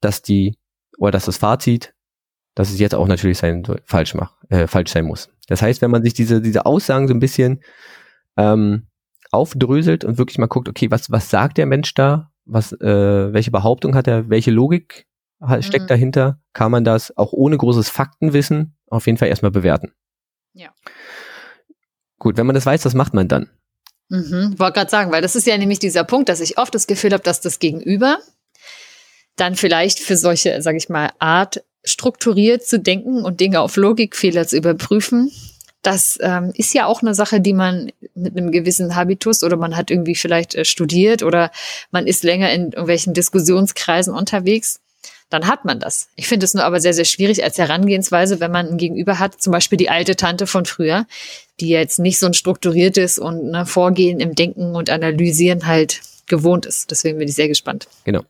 [0.00, 0.58] dass die,
[0.98, 1.94] oder dass das Fazit,
[2.54, 5.30] dass es jetzt auch natürlich sein, falsch macht, äh, falsch sein muss.
[5.48, 7.60] Das heißt, wenn man sich diese, diese Aussagen so ein bisschen,
[8.36, 8.86] ähm,
[9.32, 12.30] aufdröselt und wirklich mal guckt, okay, was, was sagt der Mensch da?
[12.44, 14.28] Was, äh, welche Behauptung hat er?
[14.28, 15.06] Welche Logik
[15.60, 15.88] steckt mhm.
[15.88, 16.40] dahinter?
[16.52, 19.92] Kann man das auch ohne großes Faktenwissen auf jeden Fall erstmal bewerten?
[20.52, 20.70] Ja.
[22.22, 23.50] Gut, wenn man das weiß, was macht man dann?
[24.08, 26.86] Mhm, wollte gerade sagen, weil das ist ja nämlich dieser Punkt, dass ich oft das
[26.86, 28.18] Gefühl habe, dass das Gegenüber
[29.34, 34.46] dann vielleicht für solche, sage ich mal, Art strukturiert zu denken und Dinge auf Logikfehler
[34.46, 35.32] zu überprüfen,
[35.82, 39.76] das ähm, ist ja auch eine Sache, die man mit einem gewissen Habitus oder man
[39.76, 41.50] hat irgendwie vielleicht äh, studiert oder
[41.90, 44.78] man ist länger in irgendwelchen Diskussionskreisen unterwegs,
[45.32, 46.08] dann hat man das.
[46.16, 49.40] Ich finde es nur aber sehr, sehr schwierig als Herangehensweise, wenn man ein Gegenüber hat,
[49.40, 51.06] zum Beispiel die alte Tante von früher,
[51.60, 56.66] die jetzt nicht so ein strukturiertes und ne, Vorgehen im Denken und Analysieren halt gewohnt
[56.66, 56.90] ist.
[56.90, 57.88] Deswegen bin ich sehr gespannt.
[58.04, 58.22] Genau.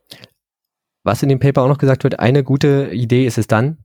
[1.05, 3.79] Was in dem Paper auch noch gesagt wird, eine gute Idee ist es dann,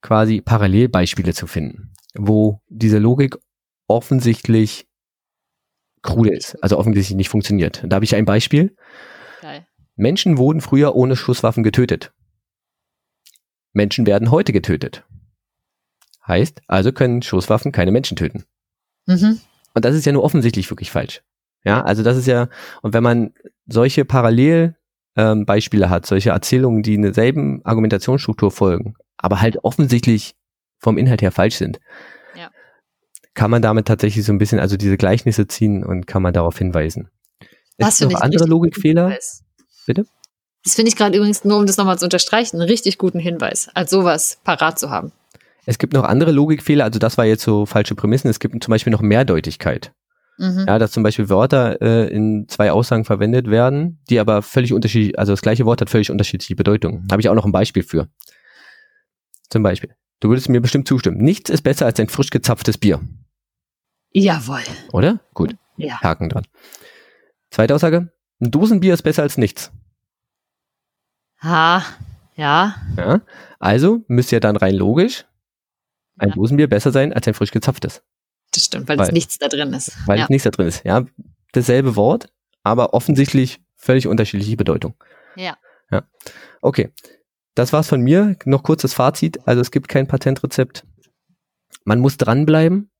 [0.00, 3.36] quasi Parallelbeispiele zu finden wo diese Logik
[3.88, 4.86] offensichtlich
[6.02, 7.82] krude ist, also offensichtlich nicht funktioniert.
[7.86, 8.76] Da habe ich ein Beispiel.
[9.40, 9.66] Geil.
[9.96, 12.12] Menschen wurden früher ohne Schusswaffen getötet.
[13.74, 15.04] Menschen werden heute getötet.
[16.26, 18.44] Heißt, also können Schusswaffen keine Menschen töten.
[19.06, 19.40] Mhm.
[19.74, 21.22] Und das ist ja nur offensichtlich wirklich falsch.
[21.64, 22.48] Ja, also das ist ja,
[22.82, 23.34] und wenn man
[23.66, 30.34] solche Parallelbeispiele ähm, hat, solche Erzählungen, die in derselben Argumentationsstruktur folgen, aber halt offensichtlich
[30.78, 31.80] vom Inhalt her falsch sind,
[32.36, 32.50] ja.
[33.34, 36.58] kann man damit tatsächlich so ein bisschen, also diese Gleichnisse ziehen und kann man darauf
[36.58, 37.08] hinweisen.
[37.78, 39.18] Es gibt noch andere Logikfehler.
[39.86, 40.06] Bitte?
[40.64, 43.68] Das finde ich gerade übrigens, nur um das nochmal zu unterstreichen, einen richtig guten Hinweis,
[43.74, 45.12] als sowas parat zu haben.
[45.66, 48.28] Es gibt noch andere Logikfehler, also das war jetzt so falsche Prämissen.
[48.30, 49.92] Es gibt zum Beispiel noch Mehrdeutigkeit.
[50.38, 50.64] Mhm.
[50.66, 55.18] Ja, dass zum Beispiel Wörter äh, in zwei Aussagen verwendet werden, die aber völlig unterschiedlich,
[55.18, 57.06] also das gleiche Wort hat völlig unterschiedliche Bedeutungen.
[57.10, 58.08] Habe ich auch noch ein Beispiel für.
[59.48, 59.94] Zum Beispiel.
[60.20, 61.18] Du würdest mir bestimmt zustimmen.
[61.18, 63.00] Nichts ist besser als ein frisch gezapftes Bier.
[64.12, 64.62] Jawohl.
[64.92, 65.20] Oder?
[65.34, 65.56] Gut.
[65.76, 66.00] Ja.
[66.00, 66.46] Haken dran.
[67.50, 68.12] Zweite Aussage.
[68.40, 69.70] Ein Dosenbier ist besser als nichts.
[71.44, 71.84] Ha,
[72.36, 72.74] ja.
[72.96, 73.20] Ja.
[73.58, 75.24] Also müsste ja dann rein logisch
[76.18, 76.34] ein ja.
[76.34, 78.02] Dosenbier besser sein als ein frisch gezapftes.
[78.52, 79.96] Das stimmt, weil, weil es nichts da drin ist.
[80.06, 80.24] Weil ja.
[80.24, 81.04] es nichts da drin ist, ja.
[81.52, 84.94] Dasselbe Wort, aber offensichtlich völlig unterschiedliche Bedeutung.
[85.36, 85.56] Ja.
[85.90, 86.04] Ja.
[86.60, 86.92] Okay.
[87.54, 88.36] Das war's von mir.
[88.46, 89.46] Noch kurzes Fazit.
[89.46, 90.84] Also es gibt kein Patentrezept.
[91.84, 92.90] Man muss dranbleiben.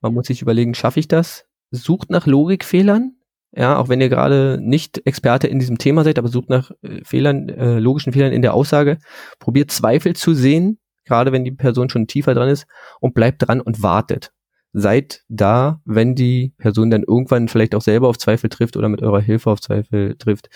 [0.00, 1.46] Man muss sich überlegen, schaffe ich das?
[1.70, 3.16] Sucht nach Logikfehlern.
[3.56, 7.04] Ja, auch wenn ihr gerade nicht Experte in diesem Thema seid, aber sucht nach äh,
[7.04, 8.98] Fehlern, äh, logischen Fehlern in der Aussage.
[9.38, 12.66] Probiert Zweifel zu sehen, gerade wenn die Person schon tiefer dran ist
[13.00, 14.32] und bleibt dran und wartet.
[14.72, 19.02] Seid da, wenn die Person dann irgendwann vielleicht auch selber auf Zweifel trifft oder mit
[19.02, 20.48] eurer Hilfe auf Zweifel trifft,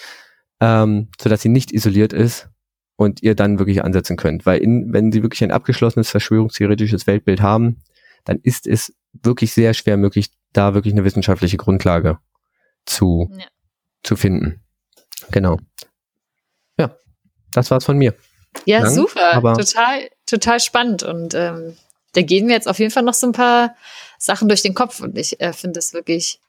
[0.61, 2.49] ähm, sodass sie nicht isoliert ist
[2.97, 4.45] und ihr dann wirklich ansetzen könnt.
[4.45, 7.77] Weil in, wenn sie wirklich ein abgeschlossenes verschwörungstheoretisches Weltbild haben,
[8.25, 12.19] dann ist es wirklich sehr schwer möglich, da wirklich eine wissenschaftliche Grundlage
[12.89, 13.47] zu, ja.
[14.03, 14.61] zu finden.
[15.31, 15.59] Genau.
[16.79, 16.97] Ja,
[17.53, 18.15] das war's von mir.
[18.65, 19.55] Ja, Lang, super.
[19.55, 21.77] total, total spannend und ähm,
[22.13, 23.77] da gehen mir jetzt auf jeden Fall noch so ein paar
[24.19, 26.41] Sachen durch den Kopf und ich äh, finde es wirklich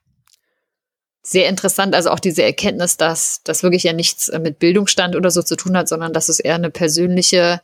[1.21, 5.29] sehr interessant, also auch diese Erkenntnis, dass das wirklich ja nichts äh, mit Bildungsstand oder
[5.29, 7.61] so zu tun hat, sondern dass es eher eine persönliche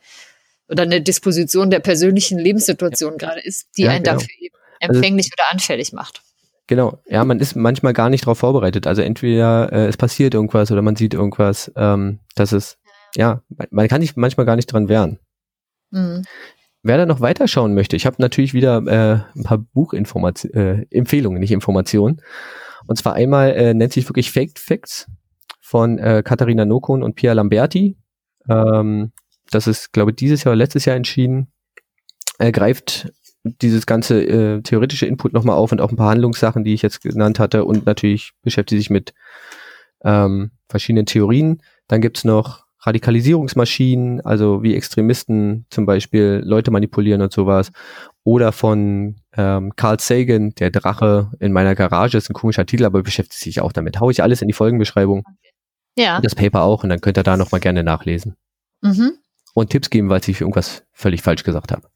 [0.67, 3.17] oder eine Disposition der persönlichen Lebenssituation ja.
[3.17, 4.17] gerade ist, die ja, einen genau.
[4.17, 4.27] dafür
[4.79, 6.21] also empfänglich also, oder anfällig macht.
[6.67, 8.87] Genau, ja, man ist manchmal gar nicht darauf vorbereitet.
[8.87, 12.77] Also entweder äh, es passiert irgendwas oder man sieht irgendwas, ähm, dass es,
[13.15, 15.19] ja, man kann sich manchmal gar nicht dran wehren.
[15.91, 16.23] Mhm.
[16.81, 21.39] Wer da noch weiterschauen möchte, ich habe natürlich wieder äh, ein paar Buchempfehlungen, äh, Empfehlungen,
[21.39, 22.21] nicht Informationen.
[22.87, 25.07] Und zwar einmal äh, nennt sich wirklich Faked Facts
[25.61, 27.97] von äh, Katharina Nokun und Pia Lamberti.
[28.47, 29.11] Ähm,
[29.49, 31.51] das ist, glaube ich, dieses Jahr oder letztes Jahr entschieden.
[32.37, 33.11] Er greift
[33.61, 37.01] dieses ganze äh, theoretische Input nochmal auf und auch ein paar Handlungssachen, die ich jetzt
[37.01, 39.13] genannt hatte und natürlich beschäftigt sich mit
[40.03, 41.61] ähm, verschiedenen Theorien.
[41.87, 47.71] Dann gibt's noch Radikalisierungsmaschinen, also wie Extremisten zum Beispiel Leute manipulieren und sowas.
[48.23, 53.01] Oder von ähm, Carl Sagan, der Drache in meiner Garage, ist ein komischer Titel, aber
[53.01, 53.99] beschäftigt sich auch damit.
[53.99, 55.23] Hau ich alles in die Folgenbeschreibung.
[55.97, 56.17] Ja.
[56.17, 58.35] Und das Paper auch und dann könnt ihr da nochmal gerne nachlesen.
[58.81, 59.13] Mhm.
[59.53, 61.87] Und Tipps geben, weil ich irgendwas völlig falsch gesagt habe.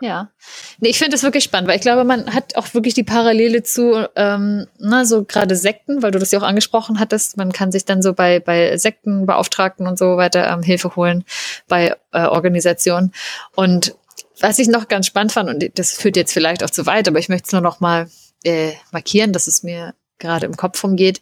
[0.00, 0.30] Ja,
[0.78, 3.62] nee, ich finde das wirklich spannend, weil ich glaube, man hat auch wirklich die Parallele
[3.62, 7.36] zu, ähm, na, so gerade Sekten, weil du das ja auch angesprochen hattest.
[7.36, 11.24] Man kann sich dann so bei, bei Sektenbeauftragten und so weiter ähm, Hilfe holen
[11.68, 13.12] bei äh, Organisationen.
[13.54, 13.94] Und
[14.40, 17.18] was ich noch ganz spannend fand, und das führt jetzt vielleicht auch zu weit, aber
[17.18, 18.08] ich möchte es nur noch mal
[18.44, 21.20] äh, markieren, dass es mir gerade im Kopf rumgeht,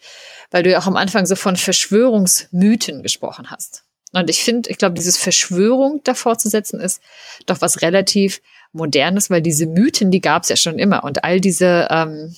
[0.50, 3.84] weil du ja auch am Anfang so von Verschwörungsmythen gesprochen hast.
[4.12, 7.02] Und ich finde, ich glaube, dieses Verschwörung davor zu setzen, ist
[7.46, 8.40] doch was relativ
[8.72, 11.04] Modernes, weil diese Mythen, die gab es ja schon immer.
[11.04, 12.34] Und all diese, ähm,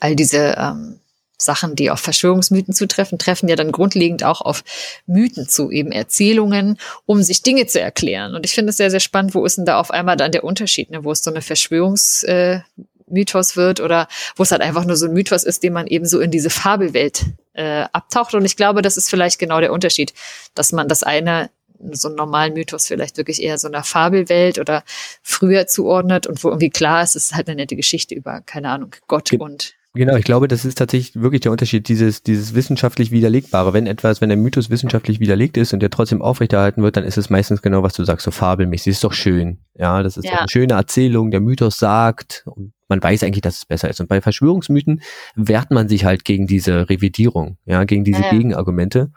[0.00, 1.00] all diese ähm,
[1.38, 4.62] Sachen, die auf Verschwörungsmythen zutreffen, treffen ja dann grundlegend auch auf
[5.06, 8.34] Mythen zu, eben Erzählungen, um sich Dinge zu erklären.
[8.34, 10.44] Und ich finde es sehr, sehr spannend, wo ist denn da auf einmal dann der
[10.44, 11.04] Unterschied, ne?
[11.04, 12.60] wo es so eine Verschwörungs, äh,
[13.08, 16.06] Mythos wird oder wo es halt einfach nur so ein Mythos ist, den man eben
[16.06, 17.24] so in diese Fabelwelt
[17.54, 18.34] äh, abtaucht.
[18.34, 20.12] Und ich glaube, das ist vielleicht genau der Unterschied,
[20.54, 21.50] dass man das eine
[21.90, 24.84] so einen normalen Mythos vielleicht wirklich eher so einer Fabelwelt oder
[25.22, 28.70] früher zuordnet und wo irgendwie klar ist, es ist halt eine nette Geschichte über, keine
[28.70, 32.54] Ahnung, Gott Ge und Genau, ich glaube, das ist tatsächlich wirklich der Unterschied, dieses, dieses
[32.54, 33.74] wissenschaftlich Widerlegbare.
[33.74, 37.18] Wenn etwas, wenn der Mythos wissenschaftlich widerlegt ist und der trotzdem aufrechterhalten wird, dann ist
[37.18, 38.92] es meistens genau, was du sagst, so fabelmäßig.
[38.92, 39.58] Ist doch schön.
[39.74, 40.38] Ja, das ist ja.
[40.38, 44.00] eine schöne Erzählung, der Mythos sagt und man weiß eigentlich, dass es besser ist.
[44.00, 45.02] Und bei Verschwörungsmythen
[45.34, 48.32] wehrt man sich halt gegen diese Revidierung, ja, gegen diese ja, ja.
[48.32, 49.10] Gegenargumente.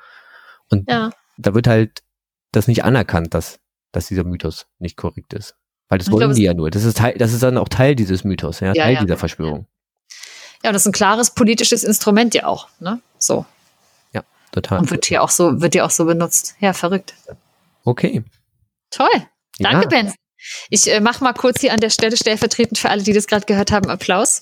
[0.70, 2.04] Und da wird halt
[2.54, 3.60] das nicht anerkannt, dass,
[3.92, 5.56] dass dieser Mythos nicht korrekt ist.
[5.90, 6.72] Weil das ich wollen glaub, die ja nur.
[6.72, 9.68] Das ist Teil, das ist dann auch Teil dieses Mythos, ja, Teil dieser Verschwörung.
[10.64, 13.02] Ja, das ist ein klares politisches Instrument ja auch, ne?
[13.20, 13.46] So.
[14.14, 14.80] Ja, total.
[14.80, 16.56] Und wird hier auch so, wird hier auch so benutzt.
[16.62, 17.14] Ja, verrückt.
[17.84, 18.24] Okay.
[18.90, 19.28] Toll.
[19.60, 19.88] Danke, ja.
[19.90, 20.14] Ben.
[20.70, 23.46] Ich äh, mache mal kurz hier an der Stelle stellvertretend für alle, die das gerade
[23.46, 24.42] gehört haben, Applaus.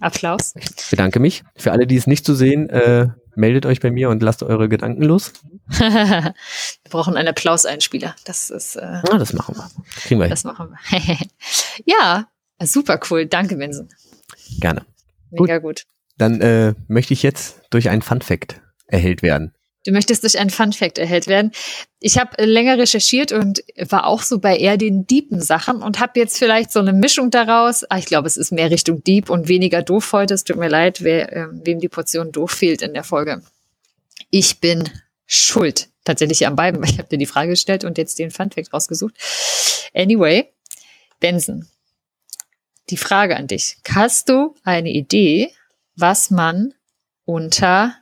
[0.00, 0.54] Applaus.
[0.56, 1.42] Ich bedanke mich.
[1.56, 4.42] Für alle, die es nicht zu so sehen, äh, meldet euch bei mir und lasst
[4.42, 5.32] eure Gedanken los.
[5.68, 6.34] wir
[6.90, 8.14] brauchen einen Applauseinspieler.
[8.24, 8.76] Das ist.
[8.76, 9.70] Äh, ah, das machen wir.
[10.02, 11.16] Kriegen wir Das machen wir.
[11.84, 12.28] ja,
[12.62, 13.26] super cool.
[13.26, 13.92] Danke, Vincent.
[14.60, 14.84] Gerne.
[15.30, 15.80] Mega gut.
[15.80, 15.82] gut.
[16.18, 19.52] Dann äh, möchte ich jetzt durch einen Fun Fact erhellt werden.
[19.86, 21.52] Du möchtest durch einen Fun Fact erhellt werden.
[22.00, 26.18] Ich habe länger recherchiert und war auch so bei eher den deepen Sachen und habe
[26.18, 27.84] jetzt vielleicht so eine Mischung daraus.
[27.88, 30.34] Ah, ich glaube, es ist mehr Richtung deep und weniger doof heute.
[30.34, 33.42] Es tut mir leid, wer, äh, wem die Portion doof fehlt in der Folge.
[34.30, 34.90] Ich bin
[35.24, 35.88] schuld.
[36.04, 38.72] Tatsächlich am beiden, weil ich habe dir die Frage gestellt und jetzt den Fun Fact
[38.72, 39.14] rausgesucht.
[39.94, 40.52] Anyway,
[41.20, 41.68] Benson,
[42.90, 43.76] die Frage an dich.
[43.88, 45.52] Hast du eine Idee,
[45.94, 46.74] was man
[47.24, 47.94] unter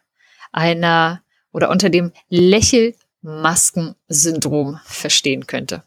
[0.53, 1.24] einer
[1.55, 5.85] oder unter dem Lächelmaskensyndrom verstehen könnte?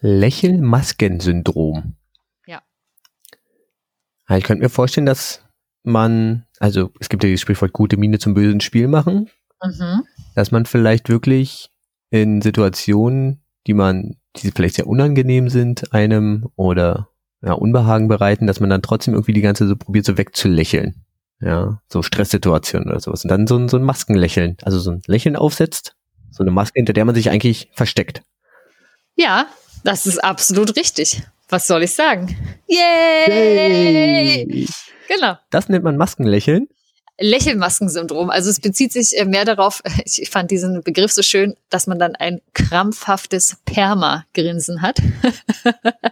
[0.00, 1.96] Lächelmaskensyndrom.
[2.46, 2.62] Ja.
[4.30, 5.42] Ich könnte mir vorstellen, dass
[5.82, 9.30] man, also es gibt ja dieses Sprichwort gute Miene zum bösen Spiel machen,
[9.62, 10.04] mhm.
[10.34, 11.70] dass man vielleicht wirklich
[12.10, 17.08] in Situationen, die man, die vielleicht sehr unangenehm sind, einem oder
[17.42, 21.01] ja, Unbehagen bereiten, dass man dann trotzdem irgendwie die ganze so probiert, so wegzulächeln.
[21.42, 23.24] Ja, so Stresssituationen oder sowas.
[23.24, 25.94] Und dann so ein, so ein Maskenlächeln, also so ein Lächeln aufsetzt,
[26.30, 28.22] so eine Maske, hinter der man sich eigentlich versteckt.
[29.16, 29.46] Ja,
[29.84, 31.22] das ist absolut richtig.
[31.48, 32.36] Was soll ich sagen?
[32.66, 34.46] Yay!
[34.46, 34.68] Yay!
[35.08, 35.36] Genau.
[35.50, 36.68] Das nennt man Maskenlächeln.
[37.20, 38.30] Lächelmaskensyndrom.
[38.30, 41.98] Also es bezieht sich äh, mehr darauf, ich fand diesen Begriff so schön, dass man
[41.98, 44.98] dann ein krampfhaftes Perma-Grinsen hat.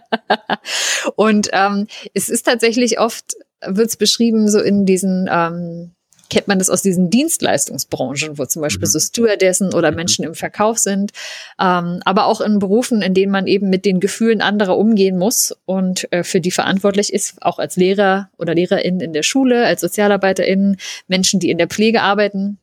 [1.15, 5.91] Und ähm, es ist tatsächlich oft, wird es beschrieben, so in diesen ähm,
[6.31, 8.91] kennt man das aus diesen Dienstleistungsbranchen, wo zum Beispiel mhm.
[8.91, 9.97] so Stewardessen oder mhm.
[9.97, 11.11] Menschen im Verkauf sind,
[11.59, 15.55] ähm, aber auch in Berufen, in denen man eben mit den Gefühlen anderer umgehen muss
[15.65, 19.81] und äh, für die verantwortlich ist, auch als Lehrer oder Lehrerin in der Schule, als
[19.81, 22.57] Sozialarbeiterin, Menschen, die in der Pflege arbeiten.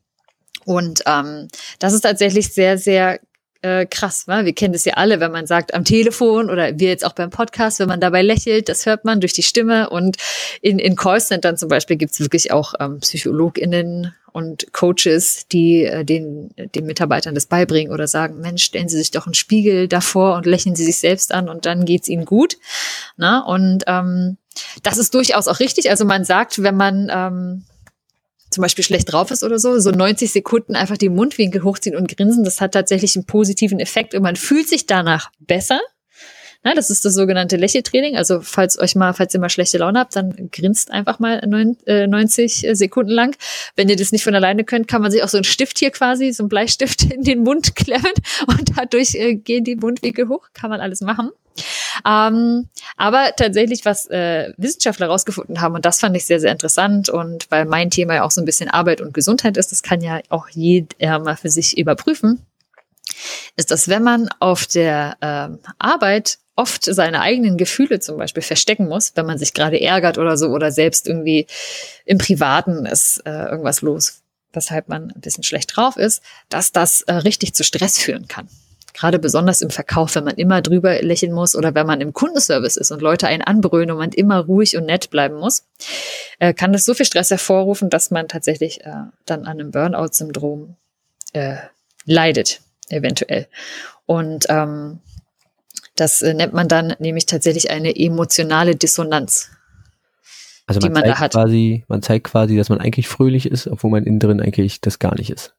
[0.65, 1.47] Und ähm,
[1.77, 3.19] das ist tatsächlich sehr, sehr
[3.61, 4.27] äh, krass.
[4.27, 4.45] Ne?
[4.45, 7.29] Wir kennen das ja alle, wenn man sagt am Telefon oder wir jetzt auch beim
[7.29, 9.89] Podcast, wenn man dabei lächelt, das hört man durch die Stimme.
[9.89, 10.17] Und
[10.61, 16.51] in, in Callcentern zum Beispiel gibt's wirklich auch ähm, PsychologInnen und Coaches, die äh, den,
[16.75, 20.45] den Mitarbeitern das beibringen oder sagen, Mensch, stellen Sie sich doch einen Spiegel davor und
[20.45, 22.57] lächeln Sie sich selbst an und dann geht's Ihnen gut.
[23.17, 23.43] Ne?
[23.45, 24.37] Und ähm,
[24.83, 25.89] das ist durchaus auch richtig.
[25.89, 27.65] Also man sagt, wenn man ähm,
[28.49, 32.15] zum Beispiel schlecht drauf ist oder so, so 90 Sekunden einfach die Mundwinkel hochziehen und
[32.15, 35.79] grinsen, das hat tatsächlich einen positiven Effekt und man fühlt sich danach besser.
[36.61, 38.17] Na, das ist das sogenannte Lächeltraining.
[38.17, 42.67] Also falls euch mal, falls ihr mal schlechte Laune habt, dann grinst einfach mal 90
[42.67, 43.37] äh, Sekunden lang.
[43.77, 45.91] Wenn ihr das nicht von alleine könnt, kann man sich auch so einen Stift hier
[45.91, 48.11] quasi, so einen Bleistift in den Mund klemmen
[48.47, 50.47] und dadurch äh, gehen die Mundwinkel hoch.
[50.53, 51.31] Kann man alles machen.
[52.05, 57.09] Ähm, aber tatsächlich, was äh, Wissenschaftler herausgefunden haben, und das fand ich sehr, sehr interessant,
[57.09, 60.01] und weil mein Thema ja auch so ein bisschen Arbeit und Gesundheit ist, das kann
[60.01, 62.45] ja auch jeder mal für sich überprüfen,
[63.55, 68.87] ist, dass wenn man auf der ähm, Arbeit oft seine eigenen Gefühle zum Beispiel verstecken
[68.87, 71.47] muss, wenn man sich gerade ärgert oder so oder selbst irgendwie
[72.05, 74.21] im Privaten ist äh, irgendwas los,
[74.51, 78.49] weshalb man ein bisschen schlecht drauf ist, dass das äh, richtig zu Stress führen kann
[78.93, 82.77] gerade besonders im Verkauf, wenn man immer drüber lächeln muss oder wenn man im Kundenservice
[82.77, 85.65] ist und Leute einen anbrüllen und man immer ruhig und nett bleiben muss,
[86.39, 88.93] äh, kann das so viel Stress hervorrufen, dass man tatsächlich äh,
[89.25, 90.75] dann an einem Burnout-Syndrom
[91.33, 91.57] äh,
[92.05, 93.47] leidet, eventuell.
[94.05, 94.99] Und ähm,
[95.95, 99.51] das äh, nennt man dann nämlich tatsächlich eine emotionale Dissonanz.
[100.65, 104.03] Also man, man zeigt quasi, man zeigt quasi, dass man eigentlich fröhlich ist, obwohl man
[104.03, 105.55] innen drin eigentlich das gar nicht ist.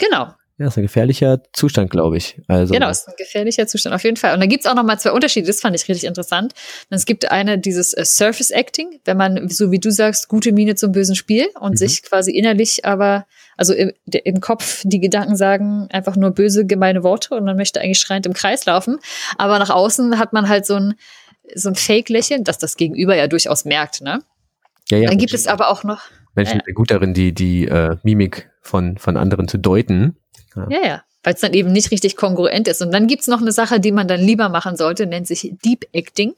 [0.00, 2.40] Genau, ja, ist ein gefährlicher Zustand, glaube ich.
[2.48, 4.34] Also genau, ist ein gefährlicher Zustand, auf jeden Fall.
[4.34, 6.52] Und da gibt's auch noch mal zwei Unterschiede, das fand ich richtig interessant.
[6.90, 10.74] Es gibt eine, dieses äh, Surface Acting, wenn man, so wie du sagst, gute Miene
[10.74, 11.76] zum bösen Spiel und mhm.
[11.76, 17.04] sich quasi innerlich aber, also im, im Kopf die Gedanken sagen einfach nur böse, gemeine
[17.04, 18.98] Worte und man möchte eigentlich schreiend im Kreis laufen.
[19.36, 20.94] Aber nach außen hat man halt so ein,
[21.54, 24.22] so ein Fake-Lächeln, dass das Gegenüber ja durchaus merkt, ne?
[24.90, 26.00] Ja, ja, Dann gibt es aber auch noch.
[26.34, 30.16] Menschen sind gut darin, die, die äh, Mimik von, von anderen zu deuten.
[30.56, 30.86] Ja, ja.
[30.86, 31.02] ja.
[31.22, 32.80] Weil es dann eben nicht richtig kongruent ist.
[32.80, 35.86] Und dann gibt's noch eine Sache, die man dann lieber machen sollte, nennt sich Deep
[35.92, 36.34] Acting.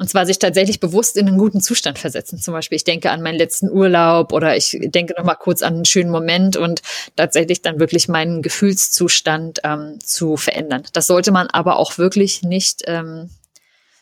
[0.00, 2.38] Und zwar sich tatsächlich bewusst in einen guten Zustand versetzen.
[2.38, 5.74] Zum Beispiel, ich denke an meinen letzten Urlaub oder ich denke noch mal kurz an
[5.74, 6.80] einen schönen Moment und
[7.16, 10.84] tatsächlich dann wirklich meinen Gefühlszustand ähm, zu verändern.
[10.94, 13.28] Das sollte man aber auch wirklich nicht ähm,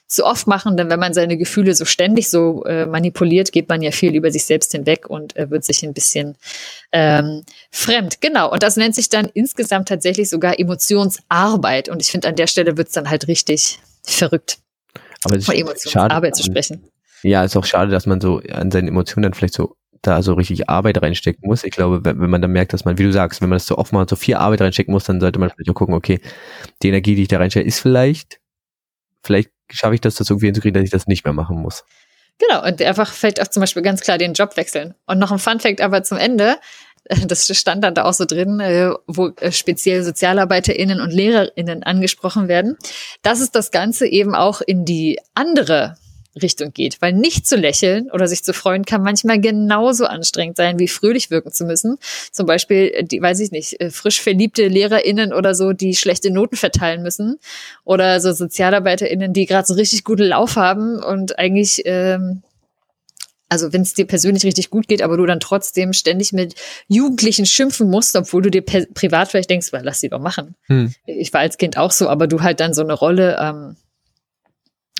[0.09, 3.83] zu oft machen, denn wenn man seine Gefühle so ständig so äh, manipuliert, geht man
[3.83, 6.37] ja viel über sich selbst hinweg und äh, wird sich ein bisschen
[6.93, 8.23] ähm, fremd.
[8.23, 11.91] Genau, und das nennt sich dann insgesamt tatsächlich sogar Emotionsarbeit.
[11.91, 14.59] Und ich finde, an der Stelle wird's dann halt richtig verrückt,
[15.25, 16.89] Aber es von Emotionsarbeit zu sprechen.
[17.23, 20.35] Ja, ist auch schade, dass man so an seinen Emotionen dann vielleicht so da so
[20.35, 21.65] richtig Arbeit reinstecken muss.
[21.65, 23.67] Ich glaube, wenn, wenn man dann merkt, dass man, wie du sagst, wenn man das
[23.67, 26.21] so oft mal so viel Arbeit reinstecken muss, dann sollte man vielleicht auch gucken, okay,
[26.83, 28.41] die Energie, die ich da reinstelle, ist vielleicht,
[29.23, 31.85] vielleicht schaffe ich das, das irgendwie hinzukriegen, dass ich das nicht mehr machen muss.
[32.39, 34.95] Genau, und einfach vielleicht auch zum Beispiel ganz klar den Job wechseln.
[35.07, 36.57] Und noch ein Fun-Fact aber zum Ende,
[37.27, 42.49] das stand dann da auch so drin, äh, wo äh, speziell SozialarbeiterInnen und LehrerInnen angesprochen
[42.49, 42.77] werden,
[43.23, 45.97] dass es das Ganze eben auch in die andere
[46.37, 47.01] Richtung geht.
[47.01, 51.31] Weil nicht zu lächeln oder sich zu freuen kann manchmal genauso anstrengend sein, wie fröhlich
[51.31, 51.99] wirken zu müssen.
[52.33, 56.31] Zum Beispiel, äh, die, weiß ich nicht, äh, frisch verliebte LehrerInnen oder so, die schlechte
[56.31, 57.39] Noten verteilen müssen.
[57.85, 62.43] Oder so SozialarbeiterInnen, die gerade so richtig guten Lauf haben und eigentlich, ähm,
[63.49, 66.55] also wenn es dir persönlich richtig gut geht, aber du dann trotzdem ständig mit
[66.87, 70.55] Jugendlichen schimpfen musst, obwohl du dir privat vielleicht denkst, well, lass sie doch machen.
[70.67, 70.93] Hm.
[71.07, 73.77] Ich war als Kind auch so, aber du halt dann so eine Rolle ähm,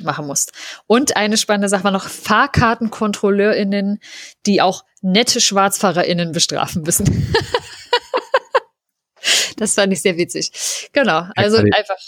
[0.03, 0.53] machen musst.
[0.87, 4.01] Und eine spannende Sache war noch FahrkartenkontrolleurInnen,
[4.47, 7.33] die auch nette SchwarzfahrerInnen bestrafen müssen.
[9.57, 10.89] das fand ich sehr witzig.
[10.93, 11.99] Genau, also ja, einfach.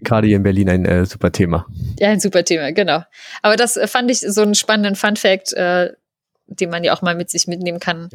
[0.00, 1.66] Gerade hier in Berlin ein äh, super Thema.
[1.98, 3.02] Ja, ein super Thema, genau.
[3.42, 5.92] Aber das äh, fand ich so einen spannenden Fun Fact, äh,
[6.46, 8.08] den man ja auch mal mit sich mitnehmen kann,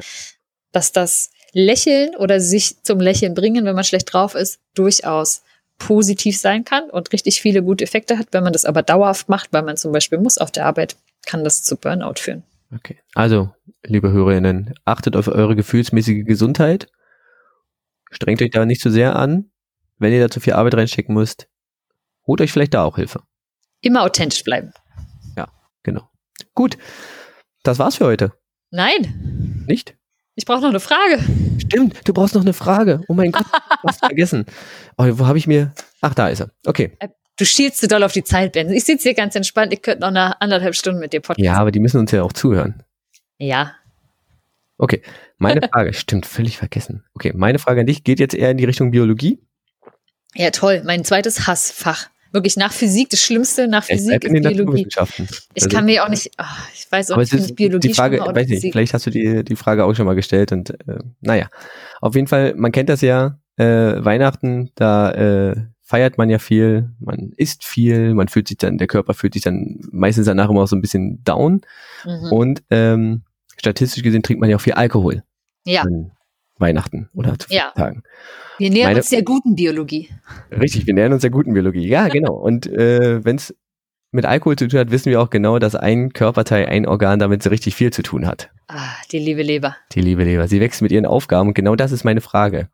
[0.72, 5.44] dass das Lächeln oder sich zum Lächeln bringen, wenn man schlecht drauf ist, durchaus
[5.78, 8.28] positiv sein kann und richtig viele gute Effekte hat.
[8.32, 10.96] Wenn man das aber dauerhaft macht, weil man zum Beispiel muss auf der Arbeit,
[11.26, 12.44] kann das zu Burnout führen.
[12.76, 13.00] Okay.
[13.14, 13.52] Also,
[13.84, 16.88] liebe Hörerinnen, achtet auf eure gefühlsmäßige Gesundheit.
[18.12, 19.52] Strengt euch da nicht zu sehr an.
[19.98, 21.48] Wenn ihr da zu viel Arbeit reinstecken müsst,
[22.26, 23.22] holt euch vielleicht da auch Hilfe.
[23.82, 24.72] Immer authentisch bleiben.
[25.38, 25.48] Ja,
[25.84, 26.10] genau.
[26.54, 26.78] Gut.
[27.64, 28.34] Das war's für heute.
[28.72, 29.66] Nein.
[29.68, 29.96] Nicht?
[30.36, 31.20] Ich brauche noch eine Frage.
[31.60, 33.02] Stimmt, du brauchst noch eine Frage.
[33.08, 33.46] Oh mein Gott,
[33.88, 34.46] hast vergessen.
[34.98, 35.74] Oh, wo habe ich mir.
[36.02, 36.50] Ach, da ist er.
[36.66, 36.92] Okay.
[37.00, 38.72] Äh, du schielst zu doll auf die Zeit, Ben.
[38.72, 39.74] Ich sitze hier ganz entspannt.
[39.74, 41.46] Ich könnte noch eine anderthalb Stunden mit dir podcasten.
[41.46, 42.84] Ja, aber die müssen uns ja auch zuhören.
[43.38, 43.74] Ja.
[44.78, 45.04] Okay,
[45.38, 47.04] meine Frage, stimmt, völlig vergessen.
[47.14, 49.40] Okay, meine Frage an dich geht jetzt eher in die Richtung Biologie.
[50.36, 50.82] Ja, toll.
[50.84, 52.10] Mein zweites Hassfach.
[52.34, 54.88] Wirklich nach Physik, das Schlimmste nach Physik in den Biologie.
[54.90, 58.48] Ich also, kann mir auch nicht, oh, ich weiß auch nicht, Biologie die Frage, weiß
[58.48, 61.50] nicht, vielleicht hast du die, die Frage auch schon mal gestellt und äh, naja.
[62.02, 66.90] Auf jeden Fall, man kennt das ja, äh, Weihnachten, da äh, feiert man ja viel,
[67.00, 70.64] man isst viel, man fühlt sich dann, der Körper fühlt sich dann meistens danach immer
[70.64, 71.62] auch so ein bisschen down.
[72.04, 72.32] Mhm.
[72.32, 73.22] Und ähm,
[73.58, 75.24] statistisch gesehen trinkt man ja auch viel Alkohol.
[75.66, 75.86] Ja.
[76.64, 77.72] Weihnachten oder zu ja.
[77.76, 78.04] Tagen.
[78.58, 80.10] Wir nähern Meine, uns der guten Biologie.
[80.52, 81.88] Richtig, wir nähern uns der guten Biologie.
[81.88, 82.34] Ja, genau.
[82.34, 83.56] Und äh, wenn es
[84.12, 87.44] mit Alkohol zu tun hat, wissen wir auch genau, dass ein Körperteil, ein Organ damit
[87.44, 88.50] so richtig viel zu tun hat.
[88.68, 89.76] Ah, die liebe Leber.
[89.92, 90.48] Die liebe Leber.
[90.48, 92.70] Sie wächst mit ihren Aufgaben und genau das ist meine Frage.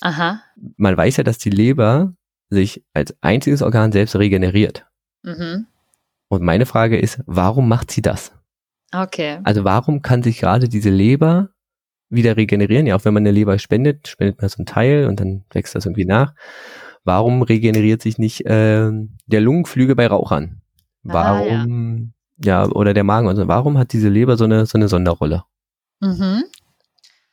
[0.00, 0.42] Aha.
[0.76, 2.12] Man weiß ja, dass die Leber
[2.50, 4.86] sich als einziges Organ selbst regeneriert.
[5.22, 5.66] Mhm.
[6.28, 8.32] Und meine Frage ist, warum macht sie das?
[8.92, 9.38] Okay.
[9.44, 11.50] Also warum kann sich gerade diese Leber
[12.10, 12.86] wieder regenerieren?
[12.86, 15.74] Ja, auch wenn man eine Leber spendet, spendet man so ein Teil und dann wächst
[15.74, 16.34] das irgendwie nach.
[17.04, 18.90] Warum regeneriert sich nicht äh,
[19.26, 20.60] der Lungenflügel bei Rauchern?
[21.02, 22.64] Warum, ah, ja.
[22.64, 22.70] ja.
[22.70, 23.48] oder der Magen und so.
[23.48, 25.44] Warum hat diese Leber so eine, so eine Sonderrolle?
[26.00, 26.44] Mhm.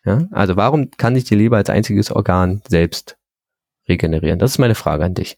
[0.06, 3.18] Ja, also warum kann sich die Leber als einziges Organ selbst
[3.90, 4.40] regenerieren?
[4.40, 5.38] Das ist meine Frage an dich.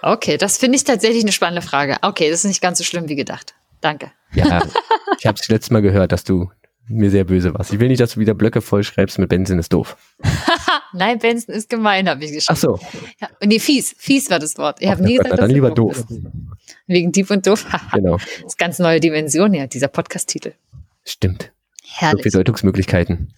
[0.00, 1.98] Okay, das finde ich tatsächlich eine spannende Frage.
[2.02, 3.54] Okay, das ist nicht ganz so schlimm wie gedacht.
[3.80, 4.10] Danke.
[4.32, 4.62] Ja,
[5.18, 6.50] ich habe es letztes Mal gehört, dass du
[6.88, 7.72] mir sehr böse warst.
[7.72, 9.96] Ich will nicht, dass du wieder Blöcke vollschreibst mit Benson ist doof.
[10.92, 12.46] Nein, Benson ist gemein, habe ich geschrieben.
[12.48, 12.80] Ach so.
[13.20, 13.94] Ja, nee, fies.
[13.98, 14.80] Fies war das Wort.
[14.80, 16.04] Ich habe nie Gott, gesagt, dann lieber doof.
[16.86, 17.66] Wegen Dieb und Doof.
[17.92, 18.16] genau.
[18.16, 20.52] Das ist ganz neue Dimension, ja, dieser Podcast-Titel.
[21.04, 21.52] Stimmt.
[21.82, 22.24] Herrlich.
[22.24, 23.34] So Bedeutungsmöglichkeiten.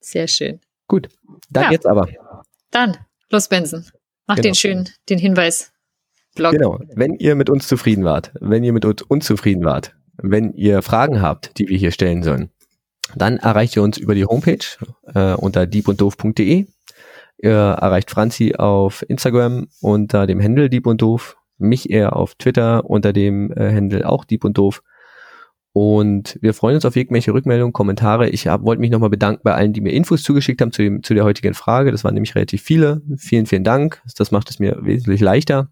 [0.00, 0.60] Sehr schön.
[0.86, 1.08] Gut.
[1.50, 1.70] Dann ja.
[1.72, 2.08] jetzt aber.
[2.70, 2.96] Dann,
[3.30, 3.84] los Benson.
[4.26, 4.48] Mach genau.
[4.48, 5.72] den schönen, den Hinweis.
[6.34, 6.52] Blog.
[6.52, 6.78] Genau.
[6.94, 11.22] Wenn ihr mit uns zufrieden wart, wenn ihr mit uns unzufrieden wart, wenn ihr Fragen
[11.22, 12.50] habt, die wir hier stellen sollen,
[13.16, 14.64] dann erreicht ihr uns über die Homepage
[15.14, 16.66] äh, unter diepunddoof.de.
[17.40, 22.84] Ihr erreicht Franzi auf Instagram unter dem Handle Dieb und Doof, mich eher auf Twitter
[22.84, 24.82] unter dem äh, auch Dieb und Doof.
[25.72, 28.28] Und wir freuen uns auf irgendwelche Rückmeldungen, Kommentare.
[28.30, 31.14] Ich wollte mich nochmal bedanken bei allen, die mir Infos zugeschickt haben zu, dem, zu
[31.14, 31.92] der heutigen Frage.
[31.92, 33.00] Das waren nämlich relativ viele.
[33.16, 34.02] Vielen, vielen Dank.
[34.16, 35.70] Das macht es mir wesentlich leichter.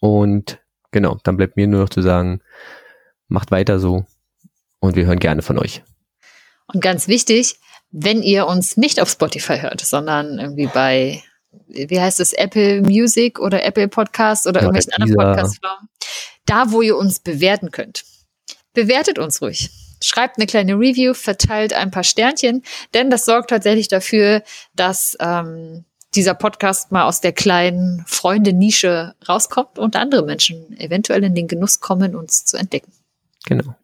[0.00, 0.60] Und
[0.90, 2.40] genau, dann bleibt mir nur noch zu sagen,
[3.30, 4.04] macht weiter so
[4.80, 5.82] und wir hören gerne von euch.
[6.66, 7.56] Und ganz wichtig,
[7.90, 11.22] wenn ihr uns nicht auf Spotify hört, sondern irgendwie bei,
[11.68, 15.88] wie heißt es, Apple Music oder Apple Podcast oder ja, irgendwelchen anderen Podcast-Formen,
[16.46, 18.04] da wo ihr uns bewerten könnt.
[18.72, 19.70] Bewertet uns ruhig.
[20.02, 22.62] Schreibt eine kleine Review, verteilt ein paar Sternchen,
[22.94, 24.42] denn das sorgt tatsächlich dafür,
[24.74, 31.34] dass ähm, dieser Podcast mal aus der kleinen Freunde-Nische rauskommt und andere Menschen eventuell in
[31.34, 32.92] den Genuss kommen, uns zu entdecken.
[33.46, 33.74] Genau.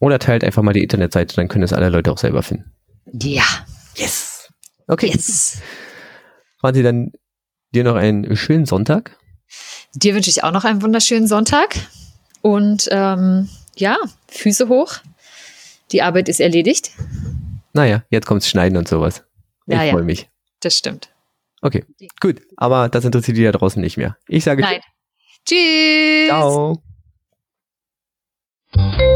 [0.00, 2.72] Oder teilt einfach mal die Internetseite, dann können es alle Leute auch selber finden.
[3.12, 3.44] Ja.
[3.96, 4.48] Yes.
[4.88, 5.08] Okay.
[5.08, 5.62] Yes.
[6.58, 7.12] Franzi, dann
[7.74, 9.18] dir noch einen schönen Sonntag.
[9.94, 11.76] Dir wünsche ich auch noch einen wunderschönen Sonntag.
[12.42, 13.96] Und ähm, ja,
[14.28, 14.96] Füße hoch.
[15.92, 16.90] Die Arbeit ist erledigt.
[17.72, 19.24] Naja, jetzt kommt's Schneiden und sowas.
[19.66, 20.28] Ich ja, freue mich.
[20.60, 21.10] Das stimmt.
[21.62, 21.84] Okay,
[22.20, 22.42] gut.
[22.56, 24.16] Aber das interessiert die da draußen nicht mehr.
[24.28, 24.80] Ich sage Nein.
[25.44, 26.28] Tschüss.
[26.28, 26.82] Ciao.
[28.76, 29.15] Thank you.